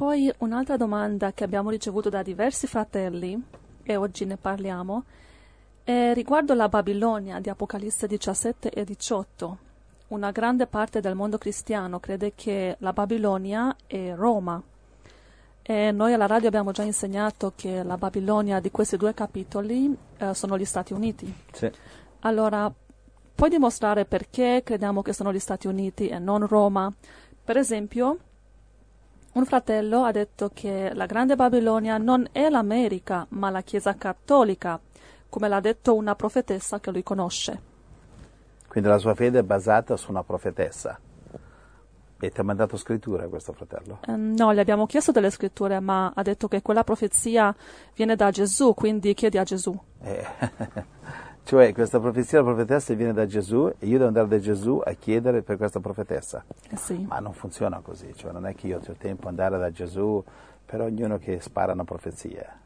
[0.00, 3.38] Poi un'altra domanda che abbiamo ricevuto da diversi fratelli,
[3.82, 5.04] e oggi ne parliamo,
[5.84, 9.58] è riguardo la Babilonia di Apocalisse 17 e 18.
[10.08, 14.62] Una grande parte del mondo cristiano crede che la Babilonia è Roma.
[15.60, 20.32] E noi alla radio abbiamo già insegnato che la Babilonia di questi due capitoli eh,
[20.32, 21.30] sono gli Stati Uniti.
[21.52, 21.70] Sì.
[22.20, 22.72] Allora,
[23.34, 26.90] puoi dimostrare perché crediamo che sono gli Stati Uniti e non Roma?
[27.44, 28.16] Per esempio,
[29.32, 34.80] un fratello ha detto che la Grande Babilonia non è l'America, ma la Chiesa cattolica,
[35.28, 37.68] come l'ha detto una profetessa che lui conosce.
[38.66, 40.98] Quindi la sua fede è basata su una profetessa.
[42.22, 44.00] E ti ha mandato scritture questo fratello?
[44.06, 47.54] Eh, no, gli abbiamo chiesto delle scritture, ma ha detto che quella profezia
[47.94, 49.76] viene da Gesù, quindi chiedi a Gesù.
[50.02, 50.26] Eh,
[51.50, 54.92] cioè questa profezia, la profetessa viene da Gesù e io devo andare da Gesù a
[54.92, 56.44] chiedere per questa profetessa.
[56.70, 57.04] Eh sì.
[57.08, 60.22] Ma non funziona così, cioè non è che io ho tempo di andare da Gesù
[60.64, 62.56] per ognuno che spara una profezia.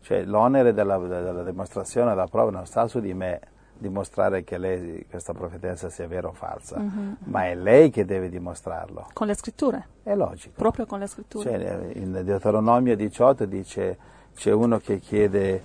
[0.00, 3.38] Cioè l'onere della, della dimostrazione, della prova non sta su di me
[3.76, 7.16] dimostrare che lei, questa profetessa sia vera o falsa, Mhm.
[7.24, 9.08] ma è lei che deve dimostrarlo.
[9.12, 10.54] Con le scritture, È logico.
[10.56, 11.50] proprio con le scritture.
[11.50, 13.98] Cioè, in Deuteronomio 18 dice,
[14.34, 15.62] c'è uno che chiede,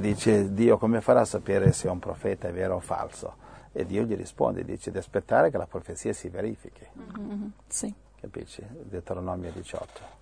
[0.00, 3.46] dice Dio come farà a sapere se un profeta è vero o falso?
[3.72, 7.92] E Dio gli risponde, dice di aspettare che la profezia si verifichi, Mhm, Sì.
[8.20, 8.62] capisci?
[8.70, 10.16] Deuteronomio 18.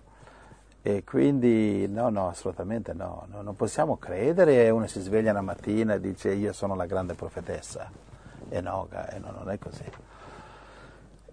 [0.83, 5.95] E quindi no, no, assolutamente no, no, non possiamo credere uno si sveglia una mattina
[5.95, 7.89] e dice io sono la grande profetessa.
[8.49, 9.83] E no, e no, non è così.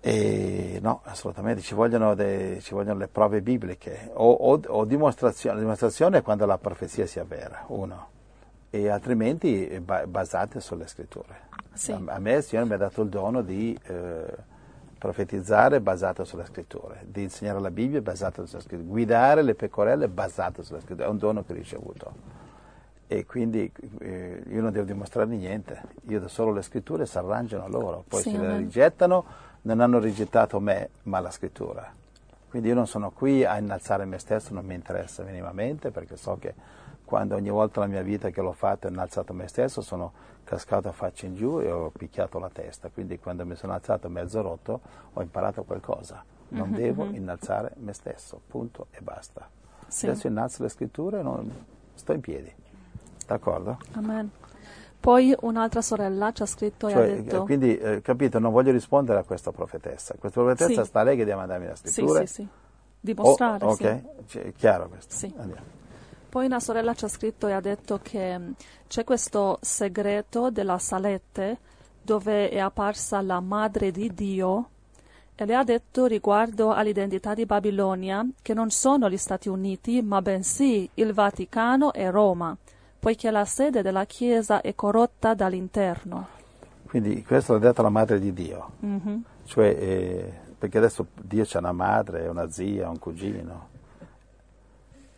[0.07, 5.55] E no, assolutamente, ci vogliono, de- ci vogliono le prove bibliche o, o- o dimostrazione.
[5.57, 8.09] La dimostrazione è quando la profezia sia vera, uno,
[8.69, 11.53] e altrimenti ba- basate sulle scritture.
[11.73, 11.93] Sì.
[11.93, 14.27] A, a me il Signore mi ha dato il dono di eh,
[14.99, 20.63] profetizzare basato sulle scritture, di insegnare la Bibbia basata sulle scritture, guidare le pecorelle basate
[20.65, 22.13] sulle scritture, è un dono che ho ricevuto.
[23.07, 23.71] E quindi
[24.01, 28.21] eh, io non devo dimostrare niente, io do solo le scritture, si arrangiano loro, poi
[28.21, 29.25] Sì, se le rigettano
[29.65, 31.93] non hanno rigettato me, ma la scrittura.
[32.49, 36.37] Quindi io non sono qui a innalzare me stesso, non mi interessa minimamente, perché so
[36.39, 36.55] che
[37.05, 40.13] quando ogni volta nella mia vita che l'ho fatto ho innalzato me stesso, sono
[40.45, 42.91] cascato a faccia in giù e ho picchiato la testa.
[42.91, 44.81] Quindi quando mi sono alzato mezzo rotto
[45.13, 46.23] ho imparato qualcosa.
[46.51, 47.15] Non Mhm, devo mhm.
[47.17, 49.49] innalzare me stesso, punto e basta.
[49.89, 50.07] Sì.
[50.07, 51.65] Adesso innalzo le scritture e non-
[51.95, 52.53] sto in piedi.
[53.27, 53.79] D'accordo?
[53.95, 54.31] Amen.
[55.05, 57.37] Poi un'altra sorella ci ha scritto e Cioè, ha detto...
[57.43, 60.15] eh, quindi, eh, capito, non voglio rispondere a questa profetessa.
[60.19, 60.89] Questa profetessa Sì.
[60.89, 62.21] sta lei che deve mandarmi la Sì, scrittura.
[62.21, 62.49] sì, sì.
[63.01, 64.03] Dimostrare, Oh, ok, sì.
[64.29, 65.15] Cioè, è chiaro questo.
[65.15, 65.31] Sì.
[65.37, 65.61] Andiamo.
[66.31, 68.55] Poi una sorella ci ha scritto e ha detto che mh,
[68.89, 71.59] c'è questo segreto della salette
[72.01, 74.69] dove è apparsa la madre di Dio
[75.35, 80.23] e le ha detto riguardo all'identità di Babilonia che non sono gli Stati Uniti ma
[80.23, 82.57] bensì il Vaticano e Roma,
[83.05, 86.29] poiché la sede della Chiesa è corrotta dall'interno.
[86.87, 88.71] Quindi questo l'ha detto la madre di Dio.
[88.79, 89.25] Mhm.
[89.45, 93.69] Cioè, eh, perché adesso Dio c'ha una madre, una zia, un cugino.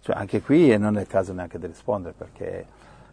[0.00, 2.66] Cioè, anche qui non è il caso neanche di rispondere perché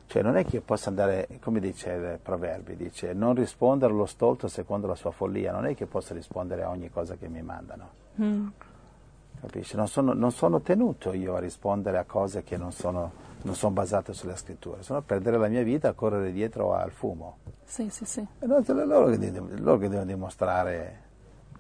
[0.08, 4.08] cioè, non è che io possa andare, come dice il Proverbi, dice non rispondere allo
[4.08, 7.44] stolto secondo la sua follia, non è che possa rispondere a ogni cosa che mi
[7.44, 7.90] mandano.
[8.20, 8.48] Mm.
[9.40, 9.76] Capisci?
[9.76, 13.12] Non sono, non sono tenuto io a rispondere a cose che non sono,
[13.44, 17.38] non sono basate sulle scritture, sono perdere la mia vita a correre dietro al fumo.
[17.66, 18.26] Sì, sì, sì.
[18.40, 21.02] E non sono loro che, devono- loro che devono dimostrare,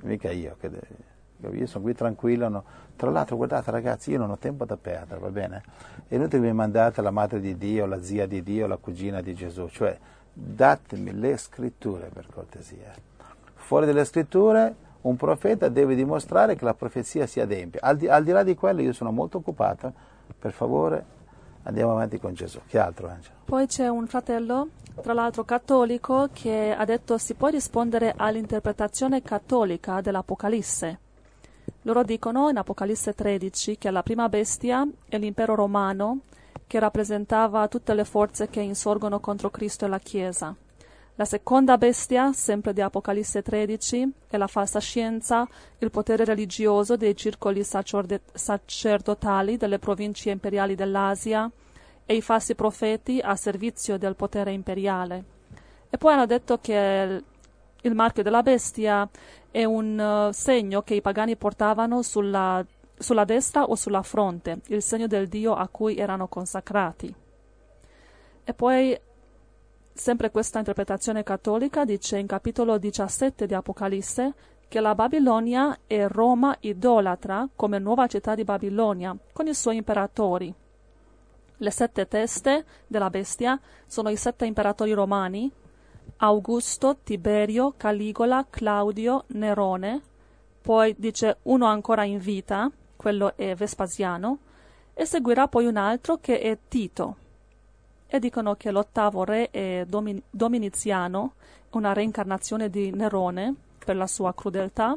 [0.03, 2.47] mica io, che de- io sono qui tranquillo.
[2.47, 2.63] no.
[2.95, 5.63] Tra l'altro, guardate ragazzi, io non ho tempo da perdere, va bene?
[6.07, 9.21] È inutile che mi mandate la madre di Dio, la zia di Dio, la cugina
[9.21, 9.97] di Gesù, cioè
[10.31, 12.93] datemi le scritture per cortesia.
[13.55, 17.79] Fuori dalle scritture un profeta deve dimostrare che la profezia si adempie.
[17.81, 19.91] Al di, al di là di quello io sono molto occupato,
[20.39, 21.21] per favore
[21.63, 22.59] andiamo avanti con Gesù.
[22.67, 23.35] Che altro Angelo?
[23.45, 24.69] Poi c'è un fratello,
[25.01, 30.99] tra l'altro cattolico, che ha detto si può rispondere all'interpretazione cattolica dell'Apocalisse.
[31.83, 36.19] Loro dicono in Apocalisse 13 che la prima bestia è l'impero romano
[36.65, 40.55] che rappresentava tutte le forze che insorgono contro Cristo e la Chiesa.
[41.15, 47.15] La seconda bestia, sempre di Apocalisse 13, è la falsa scienza, il potere religioso dei
[47.15, 51.49] circoli sacerdotali delle province imperiali dell'Asia
[52.05, 55.23] e i falsi profeti a servizio del potere imperiale.
[55.89, 57.23] E poi hanno detto che il-
[57.83, 59.07] il marchio della bestia
[59.51, 62.65] è un eh, segno che i pagani portavano sulla,
[62.97, 67.13] sulla destra o sulla fronte, il segno del Dio a cui erano consacrati.
[68.45, 68.97] E poi,
[69.93, 74.33] sempre questa interpretazione cattolica dice in capitolo 17 di Apocalisse
[74.67, 80.51] che la Babilonia è Roma idolatra come nuova città di Babilonia, con i suoi imperatori.
[81.57, 85.51] Le sette teste della bestia sono i sette imperatori romani,
[86.17, 90.01] Augusto, Tiberio, Caligola, Claudio, Nerone,
[90.61, 94.39] poi dice uno ancora in vita, quello è Vespasiano,
[94.93, 97.17] e seguirà poi un altro che è Tito.
[98.13, 101.33] E dicono che l'ottavo re è Domin- Dominiziano,
[101.71, 104.95] una reincarnazione di Nerone per la sua crudeltà,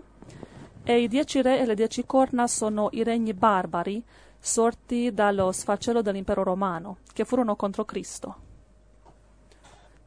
[0.83, 4.05] e i dieci re e le dieci corna sono i regni barbari
[4.39, 8.37] sorti dallo sfacelo dell'impero romano, che furono contro Cristo.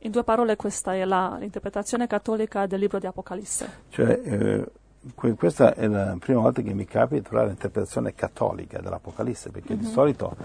[0.02, 3.86] In due parole questa è la, l'interpretazione cattolica del libro di Apocalisse.
[3.90, 4.72] Cioè, eh,
[5.36, 9.82] questa è la prima volta che mi capita di trovare l'interpretazione cattolica dell'Apocalisse, perché mm-hmm.
[9.82, 9.94] di mhm.
[9.94, 10.36] solito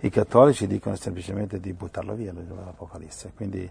[0.00, 3.68] i cattolici dicono semplicemente di buttarlo via l'Apocalisse, quindi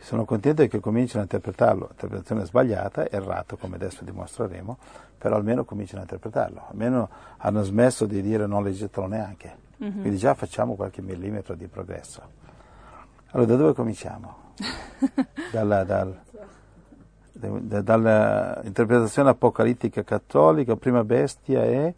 [0.00, 4.78] sono contento che cominciano a interpretarlo, interpretazione sbagliata, errato come adesso dimostreremo,
[5.16, 10.00] però almeno cominciano a interpretarlo, almeno hanno smesso di dire non leggetelo neanche, mm-hmm.
[10.00, 12.22] quindi già facciamo qualche millimetro di progresso.
[13.32, 14.48] Allora da dove cominciamo?
[15.52, 16.46] dalla, dal, da,
[17.40, 21.92] dall'interpretazione apocalittica cattolica, prima bestia è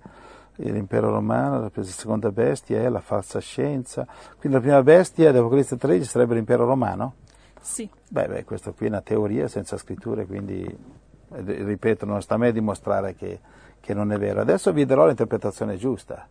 [0.57, 4.07] l'impero romano, la seconda bestia è la falsa scienza,
[4.39, 7.15] quindi la prima bestia dell'Apocalisse 13 sarebbe l'impero romano?
[7.61, 7.89] Sì.
[8.09, 11.01] Beh, beh, questo qui è una teoria senza scritture, quindi
[11.35, 13.41] ripeto, non sta a me dimostrare che,
[13.81, 14.41] che, non è vero.
[14.41, 16.27] Adesso vi darò l'interpretazione giusta,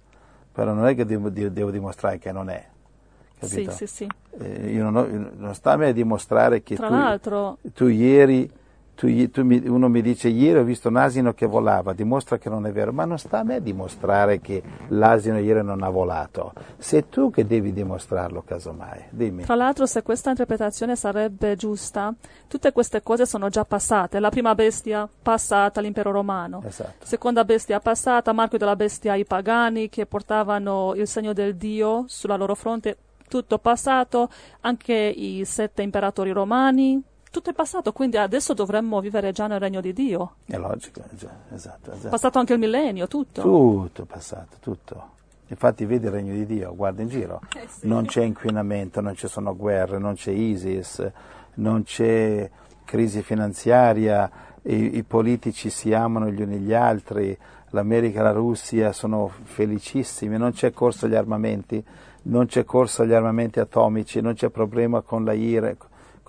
[0.52, 2.68] però non è che devo, devo dimostrare che non è.
[3.40, 3.72] Capito?
[3.72, 4.08] Sì, sì, sì.
[4.38, 8.48] Eh, non, ho, non, sta a me dimostrare che tu, tu, ieri
[9.02, 12.50] tu, tu mi, uno mi dice ieri ho visto un asino che volava, dimostra che
[12.50, 16.54] non è vero, ma non sta a me dimostrare che l'asino ieri non ha volato,
[16.78, 19.46] sei tu che devi dimostrarlo casomai, dimmi.
[19.46, 22.14] Tra l'altro se questa interpretazione sarebbe giusta,
[22.48, 27.04] tutte queste cose sono già passate, la prima bestia passata l'impero romano, esatto.
[27.04, 32.36] seconda bestia passata, marchio della bestia i pagani che portavano il segno del Dio sulla
[32.36, 37.02] loro fronte, tutto passato, anche i sette imperatori romani,
[37.32, 40.36] tutto è passato, quindi adesso dovremmo vivere già nel regno di Dio.
[40.46, 42.10] È logico, esatto, esatto.
[42.10, 43.42] Passato anche il millennio, tutto.
[43.42, 45.10] Tutto passato, tutto.
[45.48, 47.88] Infatti vedi il regno di Dio, guarda in giro, eh sì.
[47.88, 51.10] non c'è inquinamento, non ci sono guerre, non c'è ISIS,
[51.56, 52.50] non c'è
[52.84, 54.30] crisi finanziaria,
[54.64, 57.38] i, i politici si amano gli uni gli altri,
[57.70, 61.84] l'America e la Russia sono felicissimi, non c'è corso agli armamenti,
[62.24, 65.76] non c'è corso agli armamenti atomici, non c'è problema con la IRA,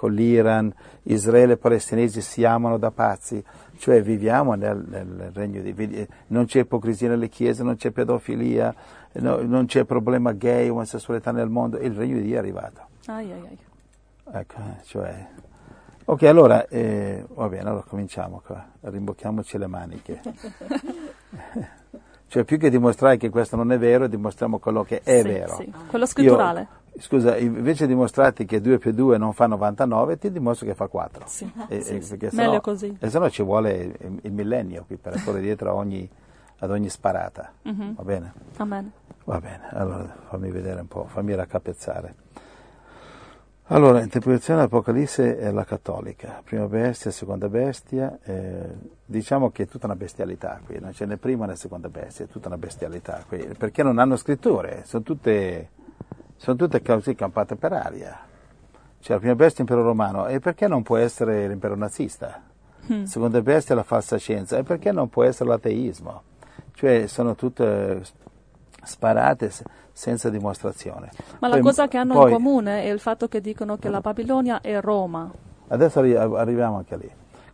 [0.02, 3.40] con l'Iran, Israele e palestinesi si amano da pazzi,
[3.78, 8.74] cioè viviamo nel, nel regno di non c'è ipocrisia nelle chiese, non c'è pedofilia,
[9.12, 12.80] no, non c'è problema gay, omosessualità nel mondo, il regno di Dio è arrivato.
[13.06, 13.58] Ai, ai, ai.
[14.40, 14.56] Ecco,
[14.86, 15.28] cioè...
[16.06, 20.20] Ok, allora, eh, va bene, allora cominciamo qua, rimbocchiamoci le maniche.
[22.26, 25.54] cioè, più che dimostrare che questo non è vero, dimostriamo quello che è sì, vero.
[25.54, 25.72] Sì.
[25.86, 26.60] Quello scritturale.
[26.60, 30.74] Io, Scusa, invece di dimostrarti che 2 più 2 non fa 99, ti dimostro che
[30.74, 31.24] fa 4.
[31.26, 32.28] Sì, e, sì, e.
[32.32, 32.96] Meglio così.
[33.00, 36.08] E se no ci vuole il millennio qui per correre dietro ogni,
[36.58, 37.52] ad ogni sparata.
[37.66, 37.94] Mm-hmm.
[37.94, 38.32] Va bene?
[38.56, 38.92] Amen.
[39.24, 42.14] Va bene, allora fammi vedere un po', fammi raccapezzare.
[43.66, 48.68] Allora, l'interpretazione dell'Apocalisse è la cattolica, prima bestia, seconda bestia, eh,
[49.06, 52.28] diciamo che è tutta una bestialità qui, non c'è né prima né seconda bestia, è
[52.28, 55.70] tutta una bestialità qui, perché non hanno scritture, sono tutte
[56.36, 58.18] sono tutte cose campate per aria.
[59.00, 62.42] Cioè, la prima bestia è l'impero romano, e perché non può essere l'impero nazista?
[62.86, 66.22] La seconda bestia è la falsa scienza, e perché non può essere l'ateismo?
[66.74, 68.02] Cioè, sono tutte
[68.82, 69.50] sparate
[69.92, 71.10] senza dimostrazione.
[71.38, 73.88] Ma poi, la cosa che hanno poi, in comune è il fatto che dicono che
[73.88, 75.30] la Babilonia è Roma.
[75.68, 77.10] Adesso arriviamo anche lì.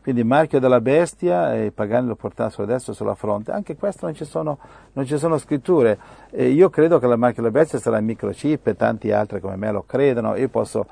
[0.09, 4.15] Quindi il marchio della bestia, i pagani lo portassero adesso sulla fronte, anche questo non
[4.15, 4.57] ci sono,
[4.95, 5.99] non ci sono scritture.
[6.31, 9.57] E io credo che il marchio della bestia sarà il microchip e tanti altri come
[9.57, 10.87] me lo credono, io posso,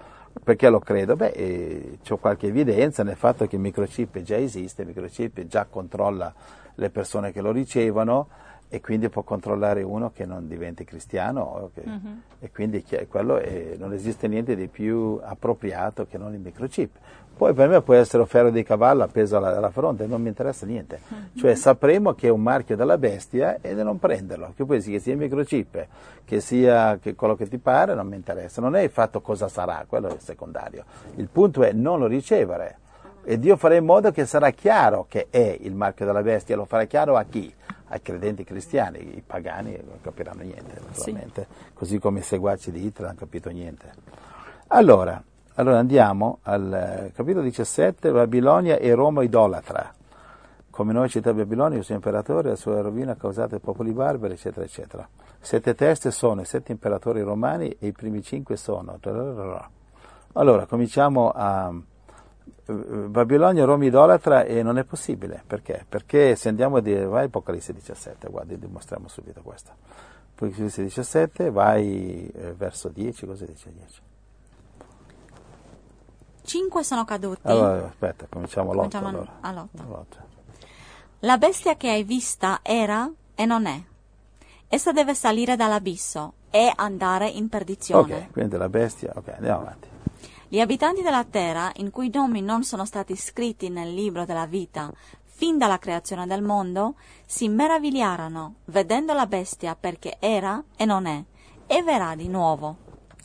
[0.45, 1.17] perché lo credo?
[1.17, 5.65] Beh, eh, ho qualche evidenza nel fatto che il microchip già esiste, il microchip già
[5.65, 6.31] controlla
[6.75, 8.29] le persone che lo ricevono
[8.69, 12.21] e quindi può controllare uno che non diventi cristiano che, uh-huh.
[12.41, 16.91] e quindi quello è, non esiste niente di più appropriato che non il microchip.
[17.37, 20.29] Poi per me può essere un ferro di cavallo appeso alla, alla fronte, non mi
[20.29, 21.01] interessa niente.
[21.07, 21.39] Uh-huh.
[21.39, 24.99] Cioè sapremo che è un marchio della bestia e di non prenderlo, che poi che
[24.99, 25.87] sia il microchip,
[26.25, 28.63] che sia che quello che ti pare, non mi interessa.
[28.63, 30.85] Non è il fatto cosa sarà, quello è secondario.
[31.17, 32.79] Il punto è non lo ricevere.
[33.23, 36.65] E Dio farà in modo che sarà chiaro che è il marchio della bestia, lo
[36.65, 37.53] farà chiaro a chi?
[37.89, 41.73] Ai credenti cristiani, i pagani non capiranno niente, naturalmente, sì.
[41.73, 43.93] così come i seguaci di Hitler non hanno capito niente.
[44.69, 45.23] Allora,
[45.55, 49.95] allora andiamo al capitolo 17, Babilonia e Roma idolatra.
[50.71, 54.35] come noi città Babilonia, il suo imperatore, la sua rovina ha causato i popoli barbari,
[54.35, 55.09] eccetera, eccetera.
[55.41, 58.99] Sette teste sono i sette imperatori romani e i primi cinque sono.
[60.33, 61.73] Allora, cominciamo a
[62.73, 65.43] Babilonia, Roma idolatra e non è possibile.
[65.47, 65.85] Perché?
[65.89, 69.71] Perché se andiamo a dire, vai Apocalisse 17, guardi, dimostriamo subito questo.
[70.35, 74.01] Apocalisse 17, vai eh, verso 10, cosa dice 10?
[76.43, 77.41] Cinque sono caduti.
[77.43, 79.33] Allora, aspetta, cominciamo l'8 Cominciamo allora.
[79.41, 79.83] all'otto.
[79.83, 80.17] All'otto.
[81.21, 83.81] La bestia che hai vista era e non è.
[84.69, 88.15] Essa deve salire dall'abisso e andare in perdizione.
[88.15, 89.89] Ok, quindi la bestia, ok, andiamo avanti.
[90.49, 94.93] Gli abitanti della terra, in cui nomi non sono stati scritti nel libro della vita
[95.25, 96.95] fin dalla creazione del mondo,
[97.27, 101.23] si meravigliarono vedendo la bestia perché era e non è,
[101.67, 102.77] e verrà di nuovo.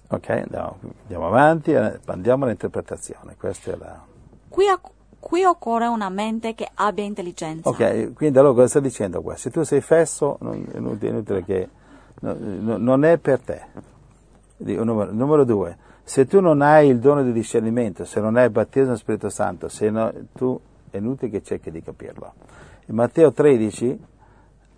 [0.08, 3.36] Ok, andiamo, andiamo avanti, eh, andiamo all'interpretazione.
[3.38, 4.04] Questa è la...
[4.50, 4.66] Qui,
[5.20, 7.70] qui occorre una mente che abbia intelligenza.
[7.70, 9.38] Ok, quindi allora cosa sta dicendo qua?
[9.38, 11.70] Se tu sei fesso, non, è inutile, inutile che...
[12.22, 13.66] no- no- non è per te.
[14.58, 18.52] Numero, numero due, se tu non hai il dono di discernimento, se non hai il
[18.52, 22.34] battesimo dello Spirito Santo, se no- tu è inutile che cerchi di capirlo.
[22.88, 24.00] In Matteo 13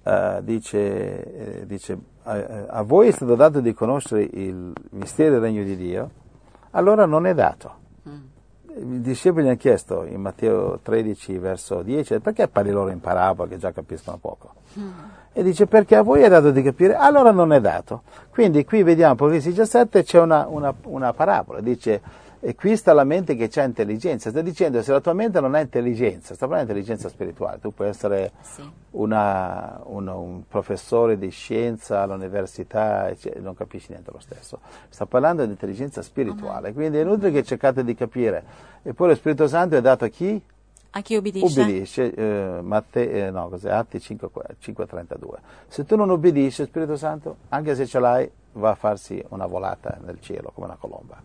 [0.04, 5.42] eh, dice, eh, dice eh, a voi è stato dato di conoscere il mistero del
[5.42, 6.10] regno di Dio,
[6.72, 7.82] allora non è dato.
[8.76, 13.48] I discepoli gli hanno chiesto in Matteo 13, verso 10, perché parli loro in parabola
[13.48, 14.54] che già capiscono poco?
[15.34, 18.04] E dice perché a voi è dato di capire, allora non è dato.
[18.30, 23.06] Quindi qui vediamo, Apocalisse 17 c'è una, una- una parabola, dice e qui sta la
[23.06, 26.74] mente che ha intelligenza, sta dicendo se la tua mente non ha intelligenza, sta parlando
[26.74, 28.70] di intelligenza spirituale, tu puoi essere Sì.
[28.92, 34.60] una- uno- un professore di scienza all'università e non capisci niente lo stesso.
[34.90, 38.44] Sta parlando di intelligenza spirituale, quindi è inutile che cercate di capire.
[38.84, 40.42] Eppure lo Spirito Santo è dato a chi?
[40.96, 41.62] A chi obbedisce?
[41.62, 43.72] Ubbidisce, eh, Matte- eh, no, cos'è?
[43.72, 45.40] Atti 5 5.32.
[45.68, 49.48] Se tu non ubbidisci, lo Spirito Santo, anche se ce l'hai, va a farsi una
[49.48, 51.20] volata nel cielo come una colomba.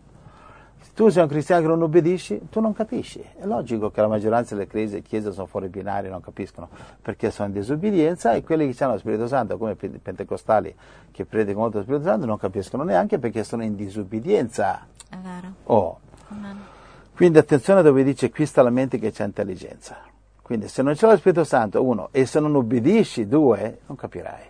[0.81, 3.21] Se tu sei un cristiano che non ubbidisci, tu non capisci.
[3.21, 6.71] È logico che la maggioranza delle chiese, chiese sono fuori binari, non capiscono
[7.03, 10.75] perché sono in disobbedienza e quelli che hanno lo Spirito Santo, come i pentecostali
[11.11, 14.87] che predicano molto lo Spirito Santo, non capiscono neanche perché sono in disobbedienza.
[15.11, 15.53] È vero.
[15.65, 15.99] Oh,
[16.29, 16.77] Amen.
[17.19, 19.97] Quindi attenzione dove dice qui sta la mente che c'è intelligenza.
[20.41, 24.45] Quindi se non c'è lo Spirito Santo, uno, e se non ubbidisci, due, non capirai.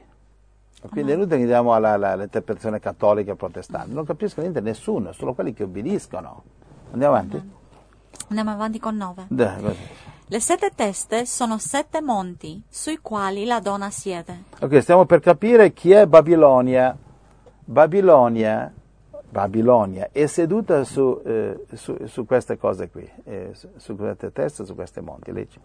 [0.91, 3.95] Quindi è inutile che andiamo alla- alla- all'interpretazione cattolica e protestante.
[3.95, 6.43] Non capiscono niente nessuno, solo quelli che obbediscono.
[6.93, 7.51] Andiamo avanti?
[8.29, 9.27] Andiamo avanti con nove.
[9.31, 14.43] Le sette teste sono sette monti sui quali la donna siede.
[14.61, 16.95] Ok, stiamo per capire chi è Babilonia.
[17.65, 18.71] Babilonia,
[19.38, 24.64] Babilonia è seduta su, eh, su- su queste cose qui, eh, su, su queste teste,
[24.64, 25.30] su questi monti.
[25.30, 25.61] Leggi.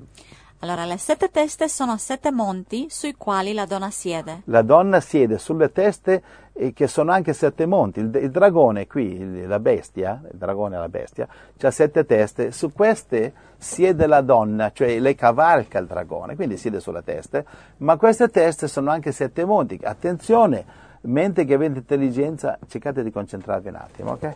[0.60, 4.42] Allora, le sette teste sono sette monti sui quali la donna siede.
[4.46, 6.22] La donna siede sulle teste
[6.54, 8.00] eh, che sono anche sette monti.
[8.00, 11.28] Il, il dragone qui, il- la bestia, il dragone la bestia,
[11.60, 12.52] ha sette teste.
[12.52, 17.44] Su queste siede la donna, cioè lei cavalca il dragone, quindi siede sulle teste.
[17.78, 19.80] Ma queste teste sono anche sette monti.
[19.82, 20.64] Attenzione,
[21.04, 24.36] mente che avete intelligenza, cercate di concentrarvi un attimo, ok?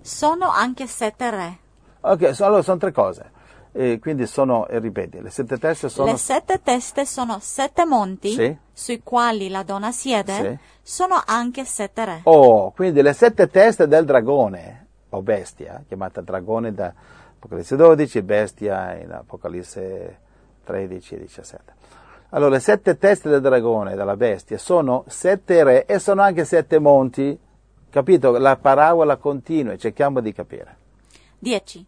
[0.00, 1.58] Sono anche sette re.
[2.00, 3.30] Ok, so- allora sono tre cose.
[3.76, 6.12] Eh, quindi sono, e ripeti, le sette teste sono...
[6.12, 8.56] Le sette teste sono sette monti Sì.
[8.72, 10.32] sui quali la donna siede.
[10.34, 10.58] Sì.
[10.80, 12.20] Sono anche sette re.
[12.24, 16.92] Oh, quindi le sette teste del dragone, o bestia, chiamata dragone da
[17.36, 20.18] Apocalisse 12, bestia in Apocalisse
[20.64, 21.72] 13 e 17.
[22.34, 26.80] Allora, le sette teste del dragone, della bestia, sono sette re e sono anche sette
[26.80, 27.38] monti.
[27.88, 28.36] Capito?
[28.38, 30.76] La parabola continua cerchiamo di capire.
[31.38, 31.86] Dieci.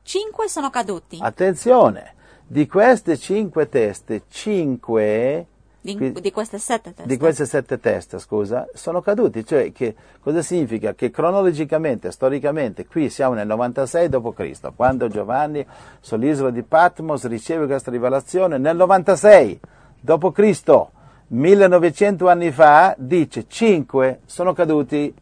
[0.00, 1.18] Cinque sono caduti.
[1.20, 2.14] Attenzione,
[2.46, 5.46] di queste cinque teste, cinque
[5.94, 7.06] Di, di queste sette teste.
[7.06, 9.44] di queste sette teste, scusa, sono caduti.
[9.44, 10.94] Cioè, che, cosa significa?
[10.94, 15.64] Che cronologicamente, storicamente, qui siamo nel 96 d.C., quando Giovanni
[16.00, 19.60] sull'isola di Patmos riceve questa rivelazione, nel 96
[20.00, 20.86] d.C.,
[21.28, 25.14] 1900 anni fa, dice, cinque sono caduti.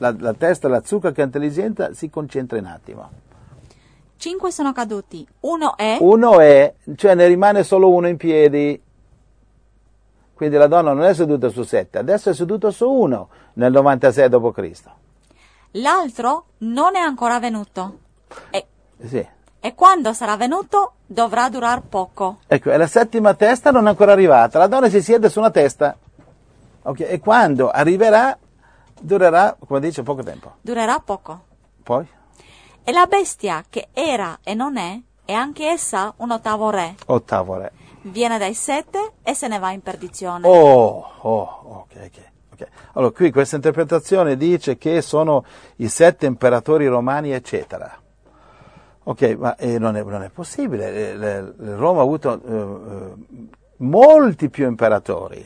[0.00, 3.10] La, la testa, la zucca che è intelligente, si concentra un attimo.
[4.16, 5.26] Cinque sono caduti.
[5.40, 5.98] Uno è.
[6.00, 8.80] Uno è, cioè ne rimane solo uno in piedi.
[10.38, 14.28] Quindi la donna non è seduta su sette, adesso è seduta su uno nel 96
[14.28, 14.82] d.C.
[15.72, 17.98] L'altro non è ancora venuto.
[18.50, 18.66] E,
[19.04, 19.26] Sì.
[19.58, 22.38] e quando sarà venuto dovrà durar poco.
[22.46, 24.60] Ecco, e la settima testa non è ancora arrivata.
[24.60, 25.96] La donna si siede su una testa.
[26.82, 28.38] Ok, E quando arriverà,
[29.00, 30.52] durerà, come dice, poco tempo.
[30.60, 31.40] Durerà poco.
[31.82, 32.06] Poi?
[32.84, 36.94] E la bestia che era e non è è anche essa un ottavo re.
[37.06, 37.72] Ottavo re.
[38.02, 40.46] Viene dai sette e se ne va in perdizione.
[40.46, 42.30] Oh, oh, ok, ok.
[42.52, 42.68] ok.
[42.92, 45.44] Allora, qui questa interpretazione dice che sono
[45.76, 48.00] i sette imperatori romani, eccetera.
[49.04, 50.94] Ok, ma eh, non, è, non, è, possibile.
[50.94, 53.42] Eh, le, le, Roma ha avuto eh,
[53.78, 55.44] molti più imperatori.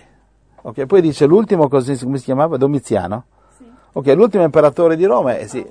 [0.63, 2.57] Ok, poi dice l'ultimo, così, come si chiamava?
[2.57, 3.25] Domiziano?
[3.57, 3.65] Sì.
[3.93, 5.67] Ok, l'ultimo imperatore di Roma, eh, sì,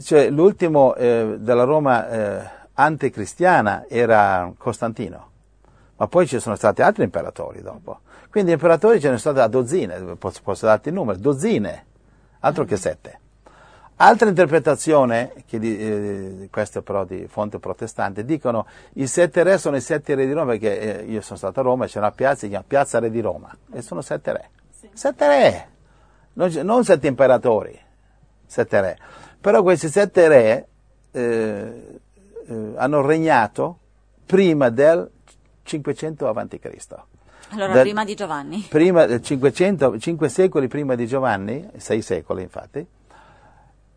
[0.00, 5.32] cioè l'ultimo eh, della Roma eh, anticristiana era Costantino
[5.96, 8.00] ma poi ci sono stati altri imperatori dopo.
[8.30, 11.86] Quindi imperatori ce ne sono stati a dozzine, posso, posso darti il numero, dozzine,
[12.40, 13.20] altro che sette.
[13.96, 19.76] Altra interpretazione, che di, eh, questa però di fonte protestante, dicono i sette re sono
[19.76, 22.10] i sette re di Roma, perché eh, io sono stato a Roma e c'è una
[22.10, 24.50] piazza, si chiama Piazza Re di Roma, e sono sette re.
[24.72, 24.90] Sì.
[24.92, 25.68] Sette re,
[26.32, 27.78] non, non, sette imperatori,
[28.44, 28.98] sette re.
[29.40, 30.66] Però questi sette re
[31.12, 32.00] eh,
[32.48, 33.78] eh hanno regnato
[34.26, 35.08] prima del
[35.64, 36.58] 500 a.C.
[37.50, 38.66] Allora, da, prima di Giovanni.
[38.70, 42.86] Prima, 500, 5 secoli prima di Giovanni, 6 secoli infatti,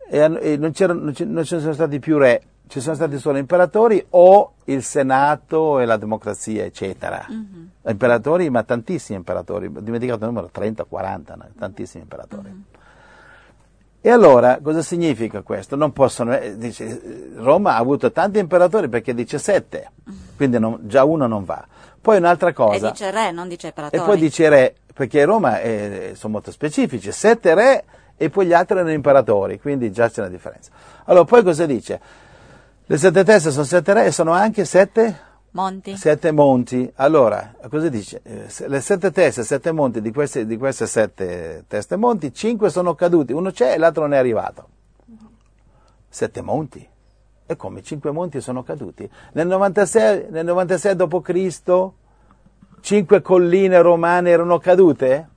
[0.10, 4.06] e, e non, non, non, ci sono stati più re, ci sono stati solo imperatori
[4.12, 7.26] o il senato e la democrazia, eccetera.
[7.30, 7.66] Mm-hmm.
[7.88, 11.48] Imperatori, ma tantissimi imperatori, ho dimenticato il numero, 30, 40, no?
[11.58, 12.50] tantissimi imperatori.
[12.50, 12.62] Mm-hmm.
[14.00, 15.76] E allora cosa significa questo?
[15.76, 19.92] Non possono, eh, dice, Roma ha avuto tanti imperatori perché dice sette,
[20.36, 21.66] quindi non, già uno non va.
[22.00, 22.88] Poi un'altra cosa.
[22.88, 24.02] E dice re, non dice imperatori.
[24.02, 27.84] E poi dice re, perché Roma è, sono molto specifici, sette re
[28.16, 30.72] e poi gli altri erano imperatori, quindi già c'è una differenza.
[31.06, 32.00] Allora poi cosa dice?
[32.86, 35.20] Le sette teste sono sette re e sono anche sette
[35.52, 35.96] Monti.
[35.98, 36.92] Sette monti.
[36.96, 38.22] Allora, cosa dice?
[38.24, 42.94] Eh, le sette teste, sette monti di queste, di queste sette teste monti, cinque sono
[42.96, 44.68] caduti, uno c'è e l'altro non è arrivato.
[46.10, 46.88] Sette monti.
[47.50, 47.82] E come?
[47.82, 49.10] Cinque monti sono caduti.
[49.32, 51.90] Nel 96, nel 96 d.C.
[52.82, 55.30] cinque colline romane erano cadute?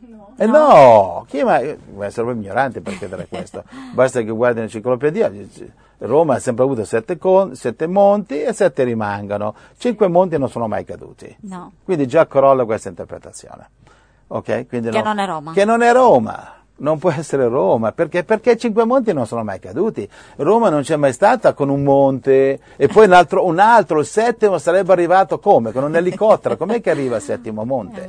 [0.00, 0.34] No.
[0.36, 1.76] Eh no, chi mai?
[2.00, 3.64] Essere ignorante per chiedere questo.
[3.94, 5.30] Basta che guardi l'enciclopedia
[6.02, 9.54] Roma ha sempre avuto sette, con, sette, monti e sette rimangono.
[9.76, 11.34] Cinque monti non sono mai caduti.
[11.42, 11.72] No.
[11.84, 13.70] Quindi già crolla questa interpretazione.
[14.26, 14.66] Okay?
[14.66, 15.52] che no, non è Roma.
[15.52, 16.54] Che non è Roma.
[16.74, 18.24] Non può essere Roma, perché?
[18.24, 20.08] Perché cinque monti non sono mai caduti.
[20.36, 24.06] Roma non c'è mai stata con un monte e poi un altro, un altro il
[24.06, 25.70] settimo sarebbe arrivato come?
[25.70, 26.56] Con un elicottero.
[26.56, 28.02] Com'è che arriva il settimo monte?
[28.02, 28.06] È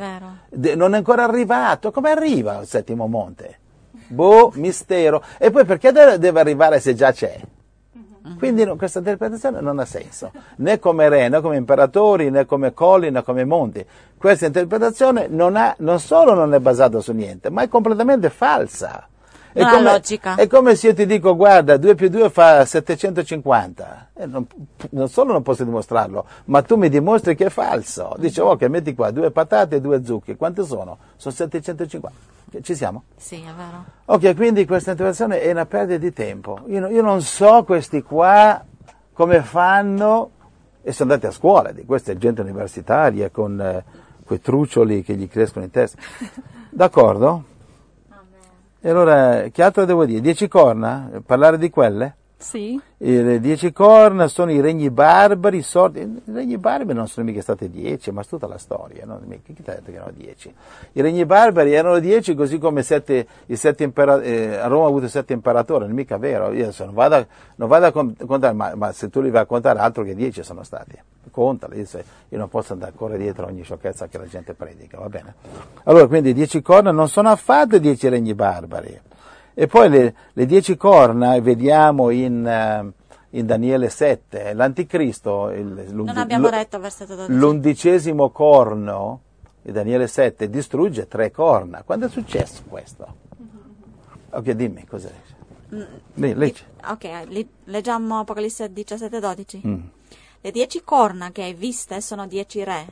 [0.49, 0.75] vero.
[0.75, 1.91] Non è ancora arrivato.
[1.91, 3.59] Come arriva il settimo monte?
[4.07, 5.21] Boh, mistero.
[5.37, 7.39] E poi perché deve arrivare se già c'è?
[8.37, 12.73] Quindi no, questa interpretazione non ha senso, né come re, né come imperatori, né come
[12.73, 13.85] colli, né come monti.
[14.17, 19.07] Questa interpretazione non, ha, non solo non è basata su niente, ma è completamente falsa.
[19.53, 20.35] È come, logica.
[20.35, 24.09] È come se io ti dico, guarda, 2 più 2 fa 750.
[24.15, 24.45] Eh, non,
[24.89, 28.15] non, solo non posso dimostrarlo, ma tu mi dimostri che è falso.
[28.17, 30.35] Dice, ok, metti qua due patate e due zucche.
[30.35, 30.97] Quante sono?
[31.15, 32.31] Sono 750.
[32.61, 33.03] Ci siamo?
[33.15, 33.85] Sì, è vero.
[34.05, 36.61] Ok, quindi questa interpretazione è una perdita di tempo.
[36.67, 38.63] Io, io non so questi qua
[39.13, 40.31] come fanno,
[40.81, 43.83] e sono andati a scuola, di questa è gente universitaria con eh,
[44.25, 45.97] quei truccioli che gli crescono in testa.
[46.69, 47.51] D'accordo?
[48.85, 50.19] E allora, che altro devo dire?
[50.19, 51.09] Dieci corna?
[51.25, 52.15] Parlare di quelle?
[52.43, 52.79] Sì.
[52.97, 55.99] le dieci corna sono i regni barbari, sorti.
[55.99, 59.19] I regni barbari non sono mica stati dieci, ma tutta la storia, no?
[59.43, 60.53] Chi ti ha detto che erano dieci?
[60.91, 65.07] I regni barbari erano dieci, così come sette, sette imperatori, eh, a Roma ha avuto
[65.07, 66.51] sette imperatori, non è mica vero.
[66.51, 67.25] Io adesso non vado,
[67.55, 70.43] non vado a contare, ma, ma, se tu li vai a contare, altro che dieci
[70.43, 70.99] sono stati.
[71.31, 75.07] Contali, io non posso andare ancora dietro a ogni sciocchezza che la gente predica, va
[75.07, 75.33] bene?
[75.85, 79.11] Allora, quindi dieci corna non sono affatto dieci regni barbari
[79.53, 82.91] e poi le, le dieci corna vediamo in, uh,
[83.29, 87.33] in, Daniele 7, l'anticristo, il, non abbiamo letto versetto 12.
[87.33, 89.21] l'undicesimo corno
[89.61, 91.83] di Daniele 7 distrugge tre corna.
[91.83, 93.15] Quando è successo questo?
[94.31, 95.13] Ok, dimmi cos'è.
[95.73, 95.83] Mm,
[96.15, 96.63] leggi.
[96.89, 99.67] Ok, leggiamo Apocalisse 17-12.
[99.67, 99.81] Mm.
[100.41, 102.85] Le dieci corna che hai viste sono dieci re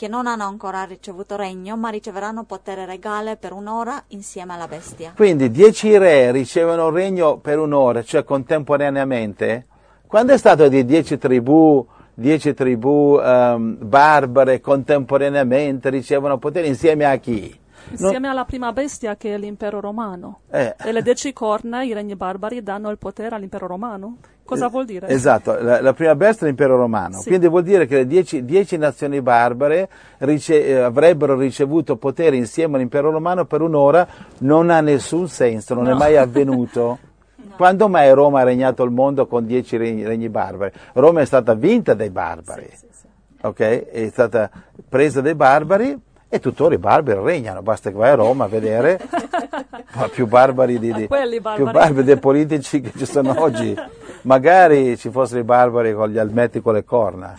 [0.00, 5.12] che non hanno ancora ricevuto regno, ma riceveranno potere regale per un'ora insieme alla bestia.
[5.14, 9.66] Quindi dieci re ricevono regno per un'ora, cioè contemporaneamente.
[10.06, 17.16] Quando è stato di dieci tribù, dieci tribù um, barbare contemporaneamente ricevono potere insieme a
[17.16, 17.54] chi?
[17.90, 18.30] Insieme non...
[18.30, 20.40] alla prima bestia che è l'impero romano.
[20.50, 20.74] Eh.
[20.78, 24.18] E le dieci corna, i regni barbari, danno il potere all'impero romano?
[24.50, 25.06] Cosa vuol dire?
[25.06, 27.28] Esatto, la, la prima bestia è l'impero romano, sì.
[27.28, 29.88] quindi vuol dire che le dieci, dieci nazioni barbare
[30.18, 34.06] rice, eh, avrebbero ricevuto potere insieme all'impero romano per un'ora,
[34.38, 35.90] non ha nessun senso, non no.
[35.90, 36.98] è mai avvenuto.
[37.36, 37.54] no.
[37.56, 40.72] Quando mai Roma ha regnato il mondo con dieci regni, regni barbari?
[40.94, 43.06] Roma è stata vinta dai barbari, Sì, sì, sì.
[43.42, 43.58] ok?
[43.58, 44.50] È stata
[44.88, 45.96] presa dai barbari
[46.32, 47.60] e tuttora i barbari regnano.
[47.60, 49.00] Basta che vai a Roma a vedere
[49.94, 51.56] ma più barbari di, di- barbari.
[51.56, 53.76] più barbari dei politici che ci sono oggi.
[54.22, 57.36] Magari ci fossero i barbari con gli almetti con le corna.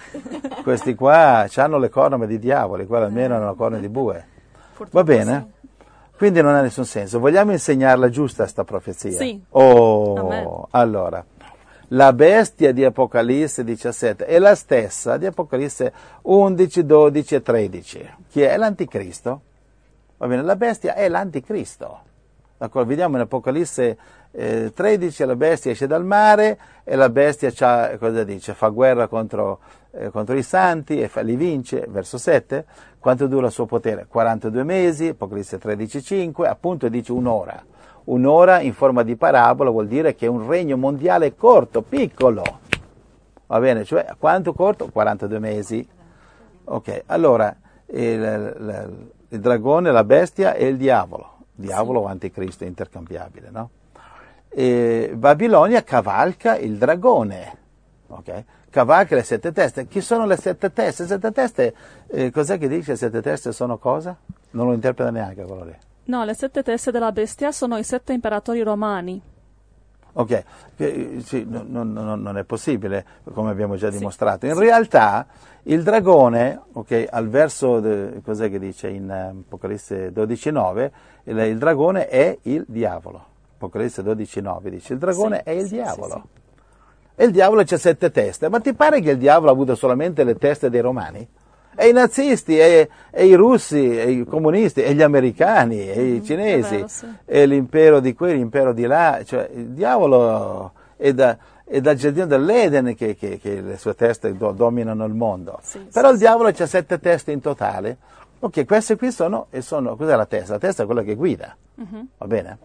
[0.62, 4.26] Questi qua hanno le corna ma di diavoli, quelli almeno hanno le corna di bue.
[4.92, 5.52] Va bene?
[6.18, 7.18] Quindi non ha nessun senso.
[7.20, 9.12] Vogliamo insegnarla giusta sta profezia?
[9.12, 9.42] Sì.
[9.52, 10.48] Oh, Amen.
[10.72, 11.26] allora.
[11.94, 18.10] La bestia di Apocalisse 17 è la stessa di Apocalisse 11, 12 e 13.
[18.30, 18.56] Chi è?
[18.56, 19.42] L'anticristo.
[20.16, 22.00] Va bene, la bestia è l'anticristo.
[22.58, 22.88] D'accordo?
[22.88, 23.98] Vediamo in Apocalisse
[24.32, 27.52] eh, 13 la bestia esce dal mare e la bestia
[27.98, 28.54] cosa dice?
[28.54, 29.60] fa guerra contro,
[29.92, 32.66] eh, contro i santi e fa- li vince, verso 7.
[33.00, 34.06] Quanto dura il suo potere?
[34.08, 37.62] 42 mesi, Apocalisse 13, 5, appunto dice un'ora.
[38.04, 42.44] Un'ora in forma di parabola vuol dire che è un regno mondiale corto, piccolo.
[43.48, 44.90] Va bene, cioè quanto corto?
[44.90, 45.88] 42 mesi.
[46.66, 47.56] Ok, allora
[47.88, 51.30] il, il- il dragone, la bestia e il diavolo.
[51.54, 53.70] Diavolo o anticristo, intercambiabile, no?
[54.50, 57.58] E Babilonia cavalca il dragone,
[58.08, 58.44] ok?
[58.70, 59.88] Cavalca le sette teste.
[59.88, 61.06] Chi sono le sette teste?
[61.06, 61.74] Sette teste,
[62.08, 64.18] eh, cos'è che dice sette teste sono cosa?
[64.52, 65.76] Non lo interpreta neanche quello lì.
[66.12, 69.22] No, le sette teste della bestia sono i sette imperatori romani.
[70.14, 70.44] Ok,
[70.76, 74.46] che, sì, no- no- no- non è possibile, come abbiamo già Sì, dimostrato.
[74.46, 75.26] In realtà
[75.64, 80.92] il dragone, ok, al verso, de- cos'è che dice in eh, Apocalisse 12.9,
[81.24, 83.26] il, il dragone è il diavolo.
[83.56, 86.14] Apocalisse 12.9 dice, il dragone Sì, è il sì, diavolo.
[86.16, 86.40] sì,
[87.16, 90.26] E il diavolo c'ha sette teste, ma ti pare che il diavolo ha avuto solamente
[90.26, 91.26] le teste dei romani?
[91.82, 96.24] E i nazisti, e, e i russi, e i comunisti, e gli americani, e i
[96.24, 97.08] cinesi, Mm, vero, sì.
[97.26, 102.28] e l'impero di qui, l'impero di là, cioè il diavolo è da, è dal giardino
[102.28, 105.58] dell'Eden che, che- che le sue teste do- dominano il mondo.
[105.64, 107.98] Sì, Però sì, il diavolo ha sette teste in totale.
[108.42, 110.54] Ok, queste qui sono, e sono, cos'è la testa?
[110.54, 112.08] La testa è quella che guida, Mhm.
[112.20, 112.58] va bene?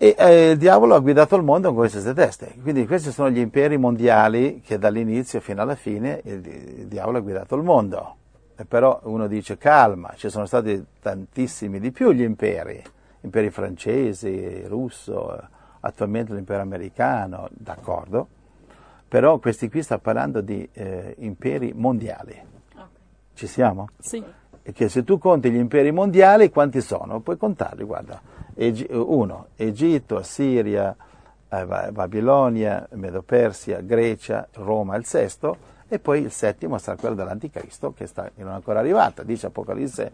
[0.00, 2.54] E eh, il diavolo ha guidato il mondo con queste teste.
[2.62, 7.20] Quindi questi sono gli imperi mondiali che dall'inizio fino alla fine il, il diavolo ha
[7.20, 8.14] guidato il mondo.
[8.56, 12.80] E però uno dice calma, ci sono stati tantissimi di più gli imperi,
[13.22, 15.36] imperi francesi, russo,
[15.80, 18.28] attualmente l'impero americano, d'accordo,
[19.08, 22.40] però questi qui sta parlando di eh, imperi mondiali.
[23.34, 23.88] Ci siamo?
[23.98, 24.22] Sì.
[24.62, 27.20] E che se tu conti gli imperi mondiali, quanti sono?
[27.20, 28.20] Puoi contarli, guarda.
[28.60, 30.94] Egi- uno, Egitto, Assiria,
[31.48, 35.56] eh, Ba- Babilonia, Medo-Persia, Grecia, Roma il sesto,
[35.88, 39.22] e poi il settimo sarà quello dell'Anticristo, che, sta, che non è ancora arrivata.
[39.22, 40.12] Dice Apocalisse,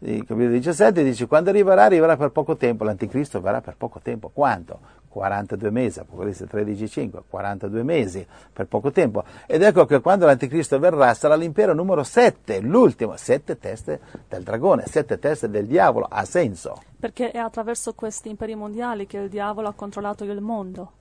[0.00, 4.28] eh, capitolo 17, dice quando arriverà, arriverà per poco tempo, l'Anticristo verrà per poco tempo.
[4.28, 4.78] Quanto?
[5.16, 9.24] 42 mesi, Apocalisse 13,5, 42 mesi, per poco tempo.
[9.46, 14.84] Ed ecco che quando l'Anticristo verrà sarà l'impero numero 7, l'ultimo, sette teste del dragone,
[14.84, 16.82] sette teste del diavolo, ha senso.
[17.00, 20.92] Perché è attraverso questi imperi mondiali che il diavolo ha controllato il mondo.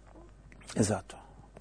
[0.74, 1.18] Esatto,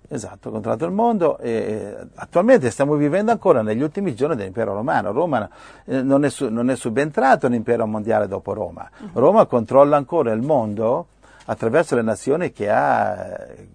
[0.06, 5.10] esatto, ha controllato il mondo e attualmente stiamo vivendo ancora negli ultimi giorni dell'impero romano.
[5.10, 5.50] Roma
[5.86, 8.88] eh, non, è su- non è subentrato l'impero mondiale dopo Roma.
[9.14, 11.08] Roma controlla ancora il mondo
[11.46, 13.68] attraverso le nazioni che ha eh,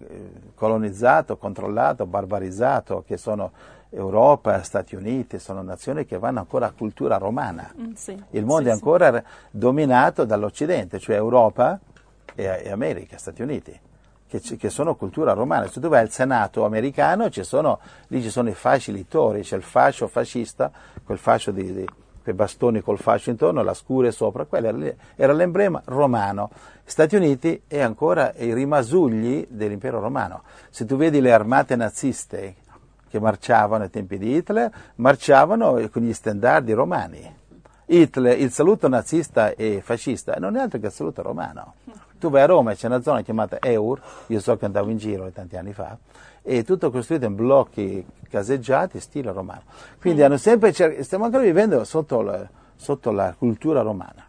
[0.54, 3.52] colonizzato, controllato, barbarizzato, che sono
[3.90, 7.72] Europa, Stati Uniti, sono nazioni che vanno ancora a cultura romana.
[7.78, 8.22] Mm, sì.
[8.30, 8.82] Il mondo Sì, è sì.
[8.82, 11.78] ancora dominato dall'Occidente, cioè Europa
[12.34, 13.78] e, e America, Stati Uniti,
[14.28, 15.66] che, che sono cultura romana.
[15.66, 19.62] Se tu vai al Senato americano, ci sono, lì ci sono i facilitori, c'è il
[19.62, 20.70] fascio fascista,
[21.04, 21.88] quel fascio di, di-
[22.30, 26.50] quei bastoni col fascio intorno, la scure sopra, quello era, l'emblema romano.
[26.84, 30.42] Stati Uniti è ancora i rimasugli dell'impero romano.
[30.70, 32.56] Se tu vedi le armate naziste
[33.08, 37.38] che marciavano ai tempi di Hitler, marciavano con gli stendardi romani.
[37.86, 41.74] Hitler, il saluto nazista e fascista non è altro che il saluto romano.
[42.18, 45.30] Tu vai a Roma c'è una zona chiamata Eur, io so che andavo in giro
[45.30, 45.96] tanti anni fa,
[46.42, 49.62] e tutto costruito in blocchi caseggiati stile romano.
[50.00, 54.26] Quindi hanno sempre cer- stiamo ancora vivendo sotto la, sotto la cultura romana.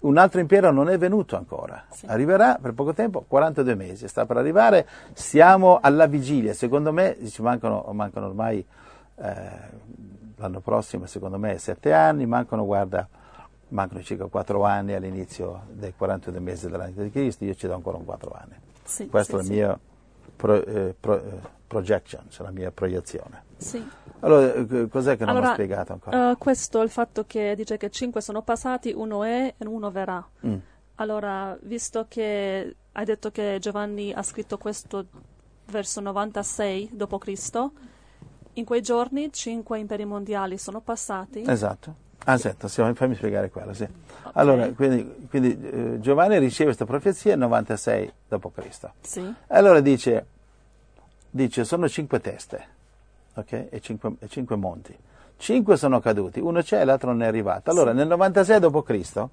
[0.00, 2.06] Un altro impero non è venuto ancora, Sì.
[2.06, 7.42] arriverà per poco tempo, 42 mesi, sta per arrivare, siamo alla vigilia, secondo me ci
[7.42, 8.64] mancano, mancano ormai
[9.16, 9.50] eh,
[10.36, 13.06] l'anno prossimo, secondo me, 7 anni, mancano, guarda,
[13.68, 17.98] mancano circa 4 anni all'inizio dei 42 mesi dell'anno di Cristo, io ci do ancora
[17.98, 18.54] un 4 anni.
[18.82, 19.78] Sì, Questa sì, è la mia
[20.40, 23.44] pro- eh, pro- eh, projection, cioè la mia proiezione.
[23.58, 23.86] Sì.
[24.20, 26.30] Allora, eh, cos'è che non Allora, ho spiegato ancora?
[26.30, 30.26] eh, questo il fatto che dice che cinque sono passati, uno è e uno verrà.
[30.46, 30.56] Mm.
[30.96, 35.06] Allora, visto che hai detto che Giovanni ha scritto questo
[35.66, 37.70] verso 96 d.C.,
[38.54, 41.44] in quei giorni cinque imperi mondiali sono passati.
[41.46, 42.08] Esatto.
[42.24, 43.86] Ah, senta, fammi spiegare quello, sì.
[44.34, 48.88] Allora, quindi, quindi eh, Giovanni riceve questa profezia nel 96 d.C.
[49.00, 49.34] Sì.
[49.48, 50.26] Allora dice,
[51.30, 52.64] dice, sono cinque teste,
[53.34, 53.66] ok?
[53.70, 54.96] E cinque, e cinque monti.
[55.36, 57.70] Cinque sono caduti, uno c'è e l'altro non è arrivato.
[57.70, 57.96] Allora, Sì.
[57.96, 59.24] nel 96 d.C.,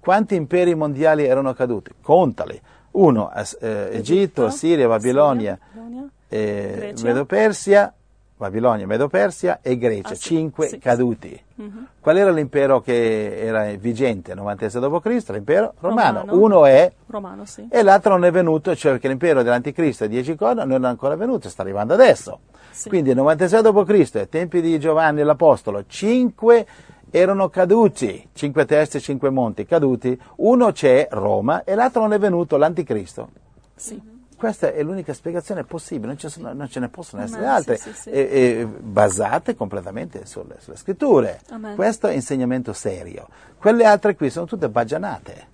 [0.00, 1.92] quanti imperi mondiali erano caduti?
[2.02, 2.60] Contali.
[2.92, 6.08] Uno, eh, Egitto, Siria, Babilonia, Siria, Babilonia.
[6.28, 7.94] eh, Grecia.
[8.42, 11.40] Babilonia, Medo-Persia e Grecia, Ah, sì, cinque sì, caduti.
[11.54, 11.86] Mhm.
[12.00, 15.28] Qual era l'impero che era vigente nel 96 d.C.?
[15.30, 16.20] L'impero romano.
[16.20, 16.42] Romano.
[16.44, 17.68] Uno è Romano, sì.
[17.70, 21.14] e l'altro non è venuto, cioè perché l'impero dell'anticristo e dieci corna non è ancora
[21.14, 22.40] venuto, sta arrivando adesso.
[22.70, 22.88] Sì.
[22.88, 26.66] Quindi nel 96 d.C., ai tempi di Giovanni l'Apostolo, cinque
[27.10, 32.56] erano caduti, cinque teste, cinque monti caduti, uno c'è, Roma, e l'altro non è venuto,
[32.56, 33.28] l'anticristo.
[33.76, 34.11] Sì.
[34.42, 37.92] Questa è l'unica spiegazione possibile, non, sono- non ce ne possono essere Amen, altre, sì,
[37.92, 38.10] sì, sì.
[38.10, 41.40] e- e basate completamente sulle, sulle scritture.
[41.50, 41.76] Amen.
[41.76, 43.28] Questo è insegnamento serio.
[43.56, 45.46] Quelle altre qui sono tutte baggianate.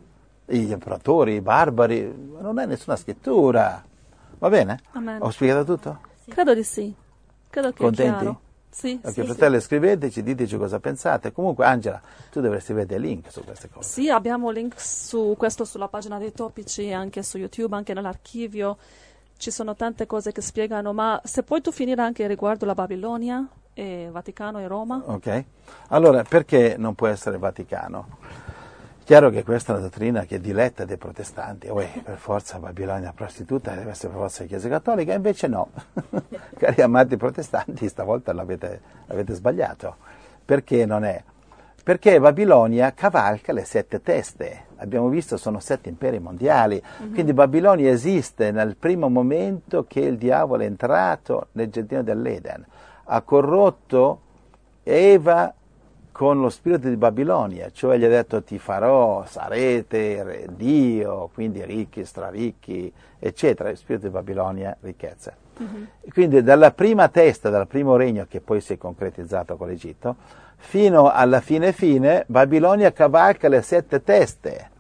[0.47, 3.85] Gli imperatori, i barbari, non è nessuna scrittura.
[4.39, 4.81] Va bene?
[4.93, 5.21] Amen.
[5.21, 6.01] Ho spiegato tutto?
[6.27, 6.95] Credo di sì.
[7.51, 8.37] Credo che Contenti?
[8.71, 9.35] È chiaro.
[9.35, 11.33] Sì, Ok, sì, scriveteci, diteci cosa pensate.
[11.33, 12.01] Comunque, Angela,
[12.31, 13.89] tu dovresti vedere link su queste cose.
[13.89, 18.77] Sì, abbiamo link su questo sulla pagina dei topici, anche su YouTube, anche nell'archivio.
[19.37, 23.47] Ci sono tante cose che spiegano, ma se puoi tu finire anche riguardo la Babilonia,
[23.79, 25.01] e Vaticano e Roma.
[25.07, 25.45] Ok?
[25.89, 28.09] Allora, perché non può essere Vaticano?
[29.09, 33.11] Chiaro che questa è una dottrina che è diletta dai protestanti, Uè, per forza Babilonia
[33.15, 35.71] prostituta deve essere per forza Chiesa Cattolica, invece no.
[36.59, 39.97] Cari amati protestanti, stavolta l'avete, l'avete sbagliato.
[40.45, 41.25] Perché non è?
[41.83, 44.67] Perché Babilonia cavalca le sette teste.
[44.77, 46.79] Abbiamo visto sono sette imperi mondiali.
[47.11, 52.63] Quindi Babilonia esiste nel primo momento che il diavolo è entrato nel giardino dell'Eden.
[53.05, 54.21] Ha corrotto
[54.83, 55.55] Eva
[56.19, 61.65] con lo spirito di Babilonia, cioè gli ha detto ti farò, sarete re- Dio, quindi
[61.65, 65.37] ricchi, straricchi, eccetera, il spirito di Babilonia, ricchezze.
[66.13, 70.17] Quindi dalla prima testa, dal primo regno che poi si è concretizzato con l'Egitto,
[70.57, 74.71] fino alla fine fine, Babilonia cavalca le sette teste.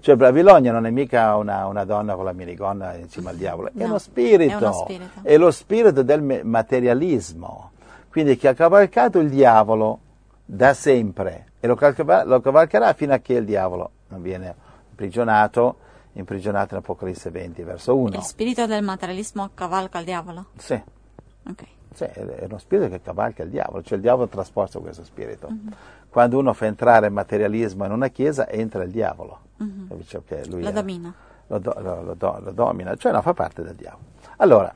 [0.00, 3.68] Cioè Babilonia non è mica una, una donna con la minigonna in cima al diavolo,
[3.68, 5.10] è No, uno spirito, è uno spirito.
[5.22, 7.70] è lo spirito del materialismo,
[8.10, 10.00] quindi che ha cavalcato il diavolo
[10.44, 11.76] da sempre e lo,
[12.24, 14.54] lo cavalcherà fino a che il diavolo non viene
[14.90, 15.76] imprigionato,
[16.12, 18.14] imprigionato in Apocalisse 20, verso 1.
[18.16, 20.46] Il spirito del materialismo cavalca il diavolo.
[20.56, 20.80] Sì,
[21.48, 21.64] Ok.
[21.94, 25.48] sì, è uno spirito che cavalca il diavolo, cioè il diavolo trasporta questo spirito.
[26.08, 29.40] Quando uno fa entrare il materialismo in una chiesa, entra il diavolo.
[29.88, 30.16] Capisci?
[30.16, 31.12] Ok, lui Lo è- domina.
[31.48, 34.04] Lo, do- lo- lo do- lo domina, cioè no, fa parte del diavolo.
[34.38, 34.72] Allora,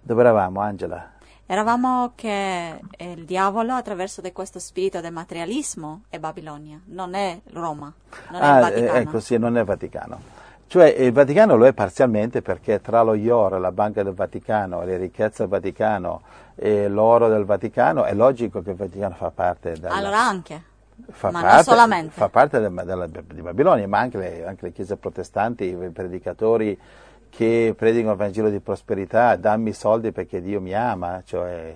[0.00, 1.10] dove eravamo, Angela?
[1.52, 7.92] Eravamo che il diavolo attraverso questo spirito del materialismo è Babilonia, non è Roma,
[8.30, 8.92] non è il Ah, Vaticano.
[8.94, 10.18] eh, ecco, sì, non è il Vaticano.
[10.66, 14.96] Cioè il Vaticano lo è parzialmente perché tra lo IOR, la Banca del Vaticano, le
[14.96, 16.22] ricchezze del Vaticano
[16.54, 20.62] e l'oro del Vaticano è logico che il Vaticano fa parte del, Allora anche,
[21.10, 22.12] fa ma non parte, solamente.
[22.14, 26.80] fa parte del- della- di Babilonia, ma anche le, anche le chiese protestanti, i predicatori
[27.34, 31.74] che predicano il Vangelo di prosperità, dammi i soldi perché Dio mi ama, cioè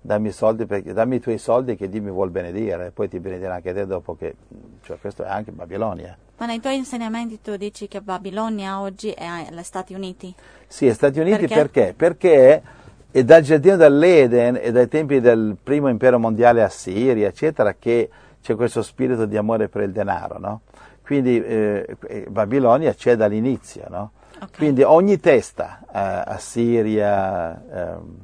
[0.00, 0.32] dammi,
[0.66, 3.74] perché, dammi i tuoi soldi che Dio mi vuol benedire, e poi ti benedirà anche
[3.74, 4.34] te dopo che,
[4.82, 6.16] cioè questo è anche Babilonia.
[6.38, 10.34] ma nei tuoi insegnamenti tu dici che Babilonia oggi è gli Stati Uniti.
[10.66, 11.54] Sì, Stati Uniti Perché?
[11.54, 11.94] perché?
[11.94, 12.62] Perché
[13.10, 18.08] è dal giardino dell'Eden e dai tempi del primo impero mondiale Assiria, eccetera, che
[18.40, 20.60] c'è questo spirito di amore per il denaro, no?
[21.02, 24.10] Quindi eh, eh, Babilonia c'è dall'inizio, no?
[24.56, 28.16] Quindi ogni testa, eh, Assiria, ehm,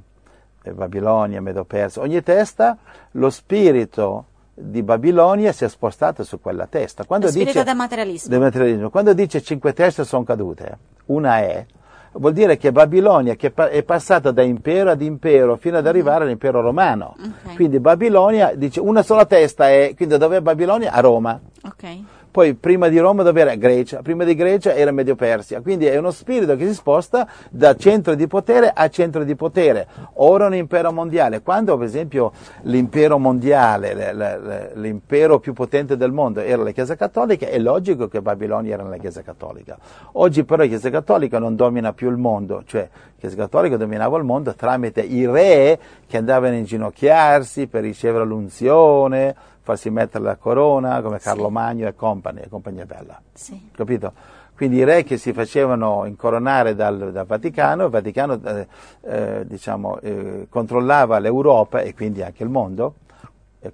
[0.63, 2.77] eh, Babilonia, Medo-Persia, ogni testa,
[3.13, 7.05] lo spirito di Babilonia si è spostato su quella testa.
[7.05, 8.31] Quando Lo spirito dice, del materialismo.
[8.31, 8.91] del materialismo.
[8.91, 11.65] Quando dice cinque teste sono cadute, una è,
[12.13, 16.61] vuol dire che Babilonia che è passata da impero ad impero fino ad arrivare all'impero
[16.61, 17.17] romano.
[17.19, 17.55] Ok.
[17.55, 20.93] Quindi Babilonia dice una sola testa è, quindi dove è Babilonia?
[20.93, 21.41] A Roma.
[21.63, 21.99] Ok.
[22.31, 23.57] Poi prima di Roma dove era?
[23.57, 27.75] Grecia, prima di Grecia era Medio Persia, quindi è uno spirito che si sposta da
[27.75, 29.89] centro di potere a centro di potere.
[30.15, 32.31] Ora un impero mondiale, quando per esempio
[32.63, 37.59] l'impero mondiale, le- le- le- l'impero più potente del mondo era la Chiesa Cattolica, è
[37.59, 39.77] logico che Babilonia era la Chiesa Cattolica.
[40.13, 44.17] Oggi però la Chiesa Cattolica non domina più il mondo, cioè la Chiesa Cattolica dominava
[44.19, 49.35] il mondo tramite i re che andavano a inginocchiarsi per ricevere l'unzione,
[49.71, 51.53] farsi mettere la corona come Carlo Sì.
[51.53, 53.21] Magno e compagnia, e compagnia bella.
[53.33, 53.71] Sì.
[53.73, 54.13] Capito?
[54.55, 58.67] Quindi i re che si facevano incoronare dal, dal Vaticano, il Vaticano eh,
[59.03, 62.97] eh, diciamo, eh, controllava l'Europa e quindi anche il mondo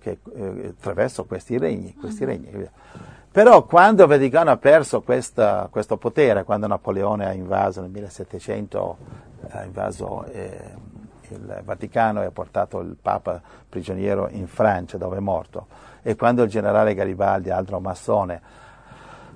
[0.00, 1.94] che, eh, attraverso questi regni.
[1.94, 2.70] Questi regni capito?
[3.32, 8.96] Però quando il Vaticano ha perso questa- questo potere, quando Napoleone ha invaso nel 1700,
[9.50, 10.94] ha invaso eh,
[11.30, 15.66] il Vaticano e ha portato il Papa prigioniero in Francia dove è morto,
[16.06, 18.40] e quando il generale Garibaldi, altro massone,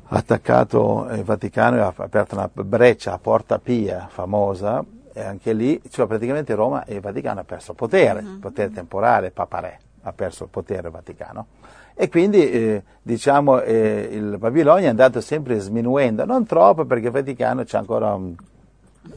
[0.05, 5.53] ha attaccato il Vaticano e ha aperto una breccia a Porta Pia famosa e anche
[5.53, 10.13] lì, cioè praticamente Roma e il Vaticano ha perso potere, potere temporale, Papa Re ha
[10.13, 11.47] perso il potere il Vaticano.
[11.93, 17.13] E quindi eh, diciamo eh, il Babilonia è andato sempre sminuendo, non troppo perché il
[17.13, 18.37] Vaticano c'è ancora un,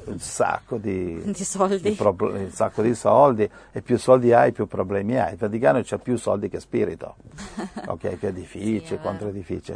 [0.05, 1.81] un sacco di, Di soldi.
[1.81, 5.33] di prob- un sacco di soldi e più soldi hai più problemi hai.
[5.33, 7.15] Il Vaticano c'ha più soldi che spirito,
[7.87, 9.73] ok, che edifici, Sì, contro edifici.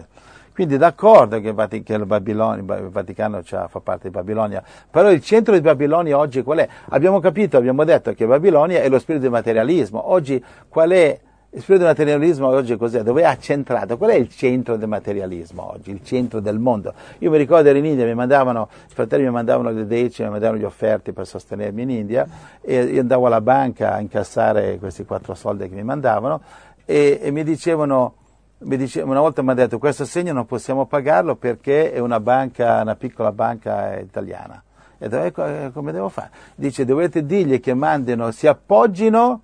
[0.53, 5.21] Quindi d'accordo che, che il, Babilonia- il Vaticano c'ha- fa parte di Babilonia, però il
[5.21, 6.67] centro di Babilonia oggi qual è?
[6.89, 10.09] Abbiamo capito, abbiamo detto che Babilonia è lo spirito del materialismo.
[10.11, 11.19] Oggi qual è
[11.51, 13.03] il spirito del materialismo oggi cos'è?
[13.03, 13.97] Dove è accentrato?
[13.97, 15.91] Qual è il centro del materialismo oggi?
[15.91, 16.93] Il centro del mondo?
[17.19, 20.33] Io mi ricordo ero in India, mi mandavano, i fratelli mi mandavano le decime, mi
[20.33, 22.27] mandavano gli offerti per sostenermi in India
[22.59, 26.41] e io andavo alla banca a incassare questi quattro soldi che mi mandavano
[26.83, 28.15] e, e mi dicevano,
[28.59, 32.19] mi dice- una volta mi ha detto questo segno non possiamo pagarlo perché è una
[32.19, 34.61] banca, una piccola banca italiana.
[34.97, 36.29] E ho detto, "Eh, co- eh, come devo fare?
[36.55, 39.41] Dice dovete dirgli che mandino, si appoggino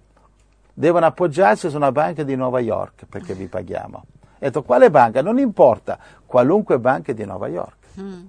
[0.74, 3.98] devono appoggiarsi su una banca di New York perché vi paghiamo.
[3.98, 4.06] Ho
[4.40, 5.22] detto, quale banca?
[5.22, 7.76] Non importa, qualunque banca di New York.
[8.00, 8.24] Mm.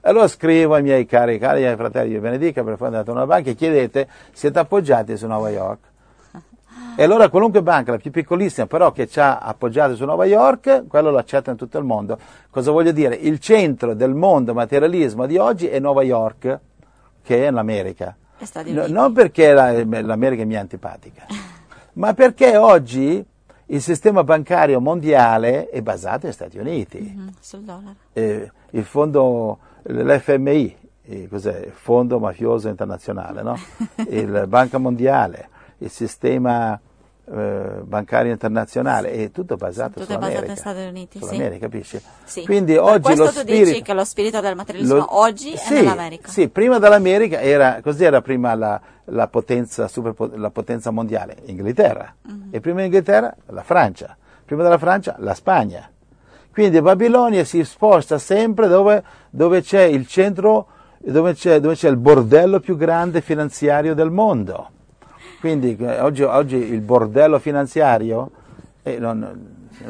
[0.00, 3.10] E allora scrivo ai miei cari, cari ai miei fratelli di benedica per fare andate
[3.10, 5.86] a una banca e chiedete, siete appoggiati su New York?
[6.96, 10.86] E allora qualunque banca, la più piccolissima, però che ci ha appoggiato su New York,
[10.88, 12.18] quello lo accetta in tutto il mondo.
[12.50, 13.14] Cosa voglio dire?
[13.14, 16.58] Il centro del mondo materialismo di oggi è New York,
[17.22, 18.16] che è l'America.
[18.38, 21.26] E No, non perché la- l'America mi è antipatica,
[21.98, 23.24] ma perché oggi
[23.66, 27.00] il sistema bancario mondiale è basato negli Stati Uniti.
[27.00, 27.96] Mhm, sul dollaro.
[28.12, 31.64] Eh, il fondo, l'FMI, eh, cos'è?
[31.66, 33.56] Il Fondo Mafioso Internazionale, no?
[34.08, 36.80] il Banca Mondiale, il sistema
[37.30, 40.46] eh, bancario internazionale, è tutto basato Tutto sull'America.
[40.46, 41.58] basato negli Stati Uniti, sì.
[41.58, 42.00] Capisci?
[42.24, 42.44] Sì.
[42.44, 43.64] Quindi Per oggi questo lo tu spirito...
[43.64, 46.30] dici che lo spirito del materialismo Lo- oggi sì, è nell'America.
[46.30, 51.36] Sì, prima dell'America era, cos'era prima la, la potenza, superpo- la potenza mondiale?
[51.44, 52.14] Inghilterra.
[52.22, 52.48] Mhm.
[52.50, 54.16] E prima dell'Inghilterra la Francia.
[54.44, 55.90] Prima della Francia la Spagna.
[56.50, 60.66] Quindi Babilonia si sposta sempre dove, dove c'è il centro,
[60.98, 64.70] dove c'è, dove c'è il bordello più grande finanziario del mondo.
[65.40, 68.30] Quindi eh, oggi, oggi il bordello finanziario,
[68.82, 69.22] eh, non,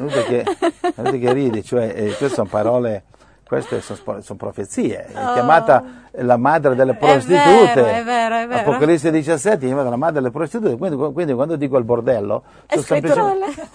[0.07, 3.03] è che, è che ridi, cioè, eh, queste sono parole,
[3.47, 5.33] queste sono, sono profezie, è Oh.
[5.33, 5.83] chiamata
[6.21, 7.73] la madre delle È prostitute.
[7.81, 8.59] vero, è vero, è vero.
[8.69, 12.73] Apocalisse 17 è chiamata la madre delle prostitute, quindi, quindi quando dico il bordello, È
[12.73, 13.67] sono semplicemente-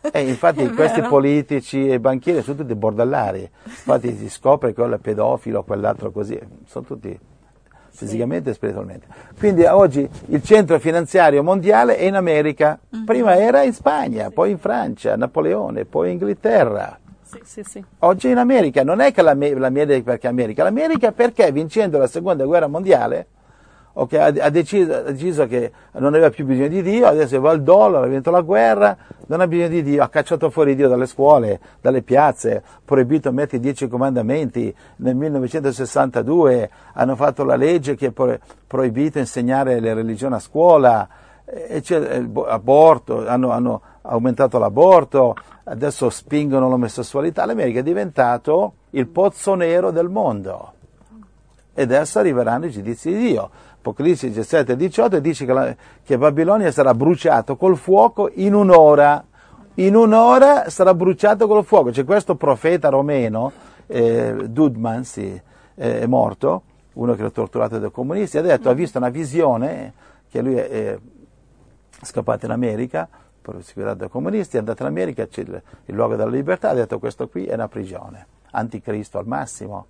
[0.12, 4.94] eh, infatti È questi politici e banchieri sono tutti bordellari, infatti si scopre che quello
[4.94, 7.18] è pedofilo, quell'altro così, sono tutti
[7.98, 9.06] fisicamente e spiritualmente.
[9.36, 13.04] Quindi oggi il centro finanziario mondiale è in America, Mhm.
[13.04, 16.96] prima era in Spagna, poi in Francia, Napoleone, poi in Inghilterra.
[17.24, 17.84] Sì, sì, sì.
[18.00, 22.44] Oggi in America, non è che l'Ame- l'America perché America, l'America perché vincendo la seconda
[22.44, 23.26] guerra mondiale
[24.00, 27.62] ok, ha, deciso, ha deciso che non aveva più bisogno di Dio, adesso va il
[27.62, 31.06] dollaro, ha vinto la guerra, non ha bisogno di Dio, ha cacciato fuori Dio dalle
[31.06, 38.12] scuole, dalle piazze, proibito mettere i dieci comandamenti, nel 1962 hanno fatto la legge che
[38.12, 41.08] pro- proibito insegnare le religioni a scuola,
[42.46, 45.34] aborto, hanno, hanno aumentato l'aborto,
[45.64, 50.74] adesso spingono l'omosessualità, l'America è diventato il pozzo nero del mondo
[51.78, 53.50] e adesso arriveranno i giudizi di Dio.
[53.88, 55.74] Apocalisse 17 e 18 dice che, la-
[56.04, 59.24] che Babilonia sarà bruciato col fuoco in un'ora.
[59.74, 61.90] In un'ora sarà bruciato col fuoco.
[61.90, 63.52] C'è questo profeta romeno,
[63.86, 65.40] eh, Dudman, sì,
[65.74, 66.62] eh, è morto,
[66.94, 69.92] uno che l'ha torturato dai comunisti, ha detto, ha visto una visione,
[70.28, 70.98] che lui è, è
[72.02, 73.08] scappato in America,
[73.40, 76.98] perseguitato dai comunisti, è andato in America, c'è il, il luogo della libertà, ha detto
[76.98, 79.86] questo qui è una prigione, anticristo al massimo.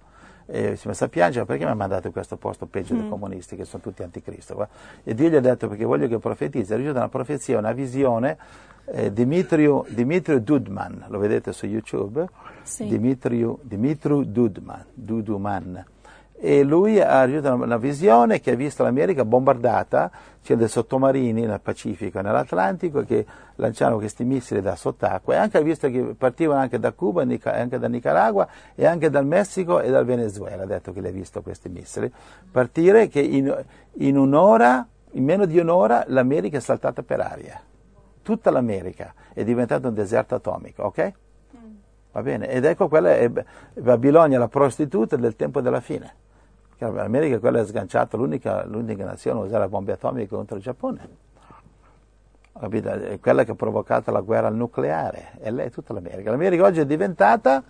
[0.51, 3.07] E si è messo a piangere perché mi ha mandato in questo posto peggio dei
[3.07, 4.55] comunisti che sono tutti anticristo.
[4.55, 4.72] guarda.
[5.05, 8.38] E Dio gli ha detto perché voglio che profetizzi, ha ricevuto una profezia, una visione,
[8.86, 12.26] eh, Dimitriu, Dimitriu Dudman, lo vedete su YouTube?
[12.62, 12.86] Sì.
[12.86, 15.84] Dimitriu, Dimitriu Dudman, Duduman.
[16.41, 20.11] E lui ha avuto una, una visione che ha visto l'America bombardata,
[20.41, 23.26] c'è dei sottomarini nel Pacifico e nell'Atlantico che
[23.57, 27.78] lanciavano questi missili da sott'acqua e anche ha visto che partivano anche da Cuba, anche
[27.78, 31.43] da Nicaragua e anche dal Messico e dal Venezuela, ha detto che li ha visto
[31.43, 32.11] questi missili,
[32.51, 33.64] partire che in,
[33.95, 37.61] in un'ora, in meno di un'ora l'America è saltata per aria,
[38.22, 41.12] tutta l'America è diventata un deserto atomico, ok?
[42.12, 42.49] Va bene?
[42.49, 43.28] Ed ecco quella è
[43.74, 46.26] Babilonia, la prostituta del tempo della fine.
[46.79, 50.62] L'America è quella che ha sganciato l'unica, l'unica nazione a usare bombe atomiche contro il
[50.62, 51.09] Giappone.
[52.59, 52.91] Capito?
[52.91, 55.33] È quella che ha provocato la guerra nucleare.
[55.41, 56.31] E lei è tutta l'America.
[56.31, 57.62] L'America oggi è diventata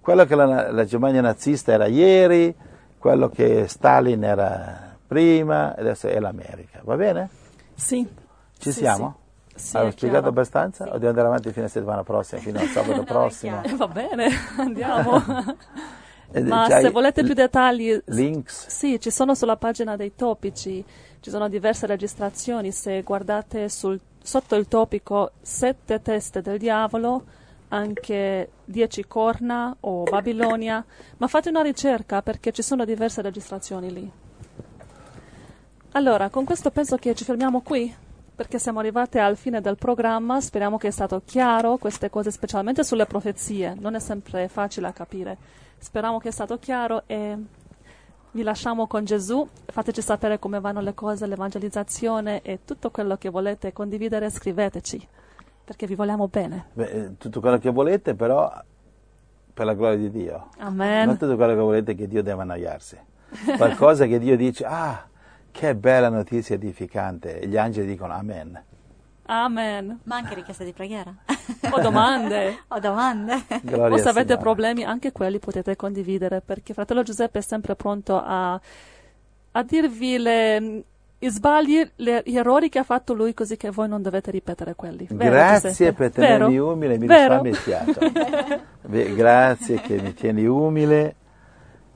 [0.00, 2.54] quello che la, la Germania nazista era ieri,
[2.98, 6.80] quello che Stalin era prima, adesso è l'America.
[6.84, 7.28] Va bene?
[7.74, 8.06] Sì.
[8.58, 9.16] Ci sì, siamo?
[9.18, 9.24] Sì.
[9.56, 10.36] Sì, Avevo spiegato chiaro.
[10.36, 10.84] abbastanza?
[10.84, 13.62] O devo andare avanti fino a settimana prossima, fino al sabato prossimo?
[13.76, 14.28] Va bene,
[14.58, 15.22] andiamo.
[16.32, 18.66] Eh, Ma se volete più dettagli, Links?
[18.68, 20.84] sì, ci sono sulla pagina dei topici,
[21.20, 27.24] ci sono diverse registrazioni, se guardate sul- sotto il topico Sette teste del diavolo,
[27.68, 30.84] anche Dieci corna o Babilonia,
[31.16, 34.10] ma fate una ricerca perché ci sono diverse registrazioni lì.
[35.92, 37.94] Allora, con questo penso che ci fermiamo qui,
[38.36, 42.84] perché siamo arrivati al fine del programma, speriamo che è stato chiaro queste cose, specialmente
[42.84, 45.38] sulle profezie, non è sempre facile a capire.
[45.78, 47.34] Speriamo che è stato chiaro e
[48.32, 53.30] vi lasciamo con Gesù, fateci sapere come vanno le cose, l'evangelizzazione e tutto quello che
[53.30, 55.08] volete condividere, scriveteci,
[55.64, 56.66] perché vi vogliamo bene.
[56.74, 58.52] Beh, eh, tutto quello che volete, però
[59.54, 60.48] per la gloria di Dio.
[60.58, 61.06] Amen.
[61.06, 62.98] Non tutto quello che volete che Dio deve annoiarsi.
[63.56, 65.08] Qualcosa che Dio dice, ah,
[65.56, 67.40] che bella notizia edificante.
[67.46, 68.62] Gli angeli dicono Amen.
[69.28, 70.00] Amen.
[70.02, 71.12] Ma anche richieste di preghiera.
[71.70, 72.64] O domande.
[72.68, 73.42] o domande.
[73.62, 78.20] Gloria o se avete problemi, anche quelli potete condividere, perché fratello Giuseppe è sempre pronto
[78.22, 78.52] a,
[79.52, 80.82] a dirvi le,
[81.18, 84.74] gli sbagli, le- gli errori che ha fatto lui, così che voi non dovete ripetere
[84.74, 85.06] quelli.
[85.10, 85.92] Vero, Grazie Giuseppe?
[85.92, 86.72] per tenermi Vero?
[86.72, 88.00] umile, mi risparmi il fiato.
[89.14, 91.14] Grazie che mi tieni umile.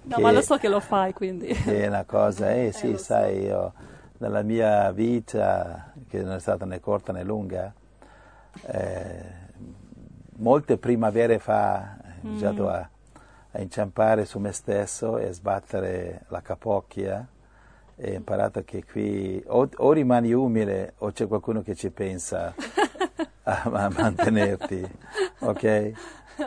[0.02, 1.46] No, ma lo so che lo fai, quindi.
[1.46, 3.72] è una cosa, eh sì, sai, io
[4.18, 7.72] nella mia vita, che non è stata né corta né lunga,
[8.66, 9.24] eh,
[10.36, 12.88] molte primavere fa ho iniziato a,
[13.52, 17.26] a inciampare su me stesso e a sbattere la capocchia
[17.96, 22.54] e ho imparato che qui o, o rimani umile o c'è qualcuno che ci pensa
[23.44, 24.86] a, a mantenerti,
[25.40, 25.92] ok?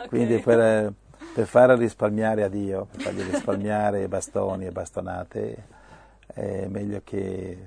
[0.08, 0.92] Quindi per,
[1.34, 5.66] per fare risparmiare a Dio, per fargli risparmiare bastoni e bastonate,
[6.26, 7.58] è meglio che,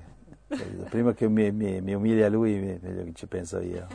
[0.90, 3.88] prima che mi, mi, mi umili a lui, meglio che ci penso io.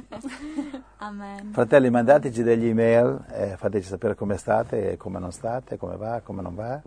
[0.99, 1.53] Amen.
[1.53, 6.43] Fratelli, mandateci degli email, eh, fateci sapere come state come non state, come va, come
[6.43, 6.81] non va.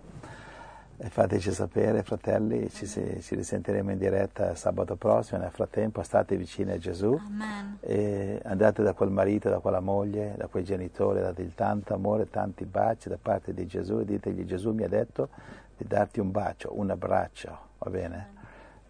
[0.97, 5.41] E fateci sapere, fratelli, ci, ci risentiremo in diretta sabato prossimo.
[5.41, 7.11] Nel frattempo state vicini a Gesù.
[7.13, 7.77] Amen.
[7.81, 12.63] E andate da quel marito, da quella moglie, da quei genitori, dategli tanto amore, tanti
[12.63, 15.27] baci da parte di Gesù e ditegli Gesù mi ha detto
[15.75, 18.33] di darti un bacio, un abbraccio, va bene?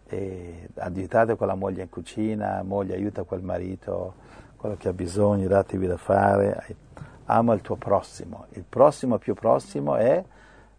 [0.05, 4.13] E aiutate quella moglie in cucina, moglie aiuta quel marito,
[4.57, 6.75] quello che ha bisogno, datevi da fare,
[7.25, 10.23] ama il tuo prossimo, il prossimo più prossimo è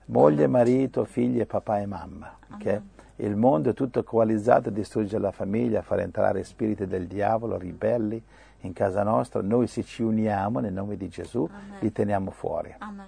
[0.06, 2.80] moglie, marito, figli, papà e mamma, ok?
[3.16, 7.56] Il mondo è tutto coalizzato a distruggere la famiglia, a far entrare spiriti del diavolo,
[7.56, 8.22] ribelli
[8.60, 9.40] in casa nostra.
[9.40, 11.78] Noi se ci uniamo nel nome di Gesù, Amen.
[11.80, 12.74] li teniamo fuori.
[12.78, 13.06] Amen.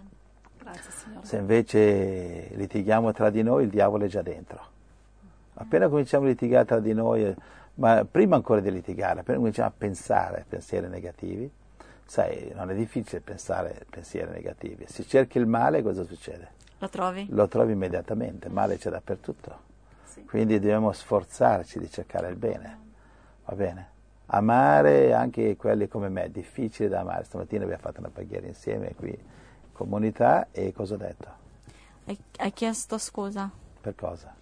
[0.59, 0.91] Grazie.
[1.21, 4.77] Se invece litighiamo tra di noi, il diavolo è già dentro.
[5.55, 7.35] Appena cominciamo a litigare tra di noi,
[7.75, 11.51] ma prima ancora di litigare, appena cominciamo a pensare pensieri negativi,
[12.05, 14.85] sai, non è difficile pensare pensieri negativi.
[14.87, 16.57] Se cerchi il male, cosa succede?
[16.79, 17.27] Lo trovi?
[17.31, 19.67] Lo trovi immediatamente, male c'è dappertutto.
[20.05, 20.25] Sì.
[20.25, 22.79] Quindi dobbiamo sforzarci di cercare il bene,
[23.45, 23.91] va bene?
[24.27, 27.25] Amare anche quelli come me, è difficile da amare.
[27.25, 31.29] Stamattina abbiamo fatto una preghiera insieme qui in comunità e cosa ho detto?
[32.05, 33.51] Hai, hai chiesto scusa?
[33.81, 34.35] Per cosa?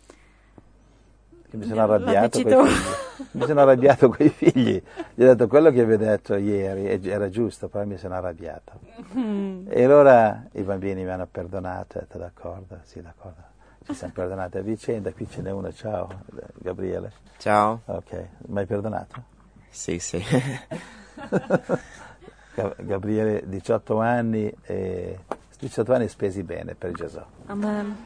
[1.49, 2.65] Che mi sono arrabbiato con i tu.
[2.67, 3.29] figli.
[3.33, 4.83] Mi sono arrabbiato con i figli.
[5.15, 8.15] Gli ho detto quello che vi ho detto ieri e- era giusto, però mi sono
[8.15, 8.73] arrabbiato.
[9.17, 9.67] Mm.
[9.69, 13.43] E allora i bambini mi hanno perdonato, ho detto d'accordo, sì d'accordo.
[13.85, 16.09] Ci siamo perdonati a vicenda, qui ce n'è uno, ciao
[16.55, 17.13] Gabriele.
[17.39, 17.83] Ciao.
[17.85, 19.23] Ok, mi hai perdonato?
[19.71, 20.21] Sì, sì.
[22.55, 25.19] Ga- Gabriele, 18 anni, e
[25.61, 27.21] 18 anni spesi bene per Gesù.
[27.47, 27.97] Amen.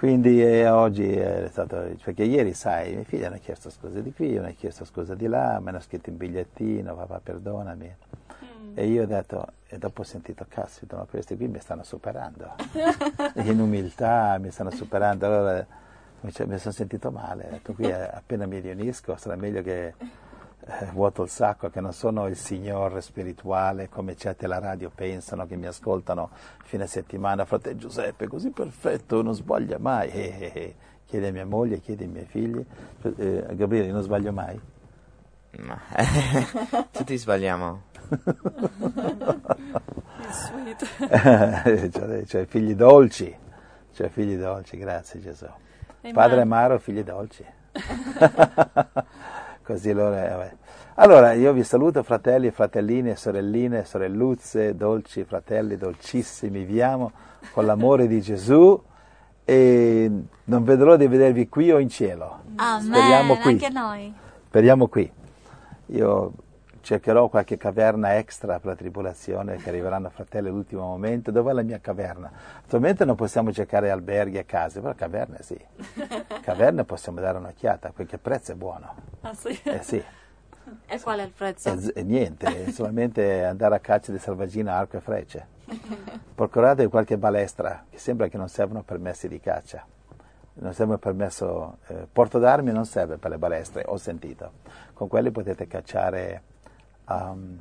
[0.00, 4.14] Quindi eh, oggi è stato, perché ieri sai, i miei figli hanno chiesto scusa di
[4.14, 7.96] qui, hanno chiesto scusa di là, mi hanno scritto un bigliettino, papà perdonami.
[8.72, 12.54] E io ho detto, e dopo ho sentito, caspita, ma questi qui mi stanno superando.
[13.44, 15.26] In umiltà mi stanno superando.
[15.26, 15.66] Allora
[16.22, 17.44] mi, mi sono sentito male.
[17.44, 19.94] Ho detto, qui eh, appena mi riunisco sarà meglio che eh,
[20.92, 25.56] vuoto il sacco, che non sono il signor spirituale come certe la radio pensano, che
[25.56, 26.30] mi ascoltano
[26.64, 27.44] fine settimana.
[27.44, 30.10] Fratello Giuseppe, così perfetto, non sbaglia mai.
[30.10, 30.74] Eh, eh, eh.
[31.06, 32.64] Chiede a mia moglie, chiede ai miei figli.
[33.16, 34.60] Eh, Gabriele, non sbaglio mai?
[35.58, 35.78] No.
[36.92, 37.82] Tutti sbagliamo.
[41.90, 43.34] cioè, cioè, figli dolci,
[43.92, 45.46] cioè figli dolci, grazie Gesù.
[46.12, 47.44] Padre amaro, figli dolci.
[49.70, 50.52] Così loro, vabbè.
[50.96, 57.12] Allora, io vi saluto fratelli, fratellini, sorelline, sorelluzze, dolci fratelli, dolcissimi, vi amo
[57.52, 58.82] con l'amore di Gesù
[59.44, 60.10] e
[60.42, 62.40] non vedrò di vedervi qui o in cielo.
[62.56, 63.52] Amen, Speriamo qui.
[63.52, 64.12] anche noi.
[64.48, 65.12] Speriamo qui.
[65.86, 66.32] Io
[66.90, 71.30] cercherò qualche caverna extra per la tribolazione che arriveranno fratelli all'ultimo momento.
[71.30, 72.32] Dov'è la mia caverna?
[72.64, 75.56] Attualmente non possiamo cercare alberghi e case, però caverne sì.
[76.42, 78.92] Caverne possiamo dare un'occhiata, perché il prezzo è buono.
[79.20, 79.56] Ah sì?
[79.62, 80.02] Eh sì.
[80.86, 81.78] E qual è il prezzo?
[81.94, 85.46] E, niente, solamente andare a caccia di salvagina, arco e frecce.
[86.34, 89.86] Procuratevi qualche balestra, che sembra che non servono permessi di caccia.
[90.54, 94.54] Non serve permesso, eh, porto d'armi non serve per le balestre, ho sentito.
[94.92, 96.42] Con quelli potete cacciare
[97.10, 97.58] um,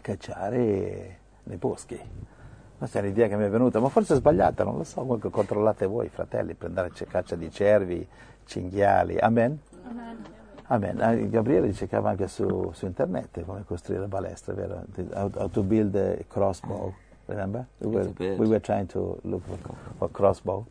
[0.00, 2.00] cacciare nei boschi.
[2.78, 5.30] Questa è l'idea che mi è venuta, ma forse è sbagliata, non lo so, comunque
[5.30, 8.06] controllate voi, fratelli, per andare a caccia di cervi,
[8.44, 9.18] cinghiali.
[9.18, 9.58] Amen?
[9.88, 10.24] Amen.
[10.66, 11.00] Amen.
[11.00, 14.84] Ah, Gabriele cercava anche su, su, internet come costruire balestre, vero?
[15.12, 16.92] How, how to build a crossbow,
[17.26, 17.66] remember?
[17.78, 19.58] We were, we were trying to look for,
[19.98, 20.66] for crossbow.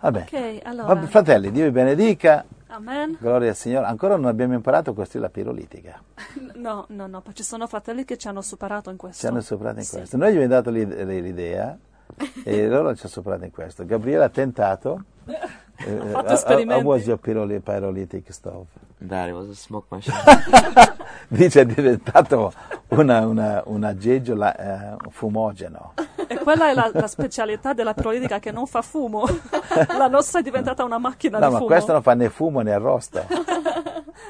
[0.00, 0.20] Vabbè.
[0.22, 1.06] Ok, allora.
[1.06, 2.44] Fratelli, Dio vi benedica.
[2.74, 3.16] Amen.
[3.20, 3.86] Gloria al Signore.
[3.86, 6.02] Ancora non abbiamo imparato a la pirolitica.
[6.54, 9.20] No, no, no, ci sono fratelli che ci hanno superato in questo.
[9.20, 9.96] Ci hanno superato in Sì.
[9.96, 10.16] questo.
[10.16, 11.76] Noi gli abbiamo dato l'idea
[12.44, 13.84] e loro ci hanno superato in questo.
[13.84, 15.04] Gabriele ha tentato.
[15.26, 16.82] eh, fatto esperimenti.
[16.84, 18.66] How was your piroli- pyrolytic stove?
[19.06, 20.16] That it was a smoke machine.
[21.28, 22.52] Dice è diventato
[22.88, 25.94] una, una, un aggeggio la- eh, fumogeno.
[26.26, 29.24] E quella è la, la specialità della pirolitica che non fa fumo.
[29.98, 31.70] La nostra è diventata una macchina No, di ma fumo.
[31.70, 33.26] questo non fa né fumo né arrosto.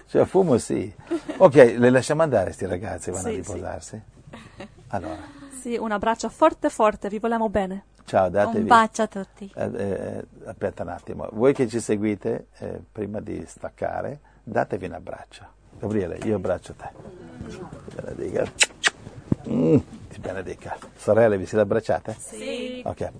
[0.06, 0.92] Cioè, fumo sì.
[1.36, 4.02] Ok, le lasciamo andare sti ragazzi, vanno Sì, a riposarsi.
[4.88, 5.16] Allora,
[5.60, 7.84] Sì, un abbraccio forte forte, vi vogliamo bene.
[8.04, 8.60] ciao, datevi.
[8.60, 9.50] Un bacio a tutti.
[9.54, 14.92] Eh, eh, aspetta un attimo, voi che ci seguite, eh, prima di staccare, datevi un
[14.94, 15.46] abbraccio.
[15.84, 16.88] Gabriele, io abbraccio te.
[17.46, 18.50] Ti benedica.
[19.48, 19.76] Mm,
[20.08, 20.78] ti benedica.
[20.96, 22.16] Sorelle, vi siete abbracciate?
[22.18, 22.80] Sì.
[22.86, 23.10] Ok.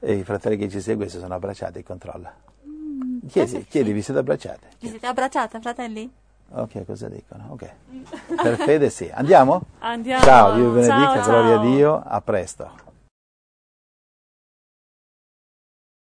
[0.00, 2.30] E i fratelli che ci seguono si sono abbracciati, controlla.
[3.26, 4.66] Chiedi, chiedi, vi siete abbracciati?
[4.80, 6.12] Vi siete abbracciate, fratelli?
[6.50, 7.46] Ok, cosa dicono?
[7.52, 7.70] Ok.
[8.42, 9.10] Per fede sì.
[9.10, 9.62] Andiamo?
[9.78, 10.22] Andiamo.
[10.22, 11.70] Ciao, Dio vi benedica, Ciao, gloria a ciao.
[11.70, 12.70] Dio, a presto.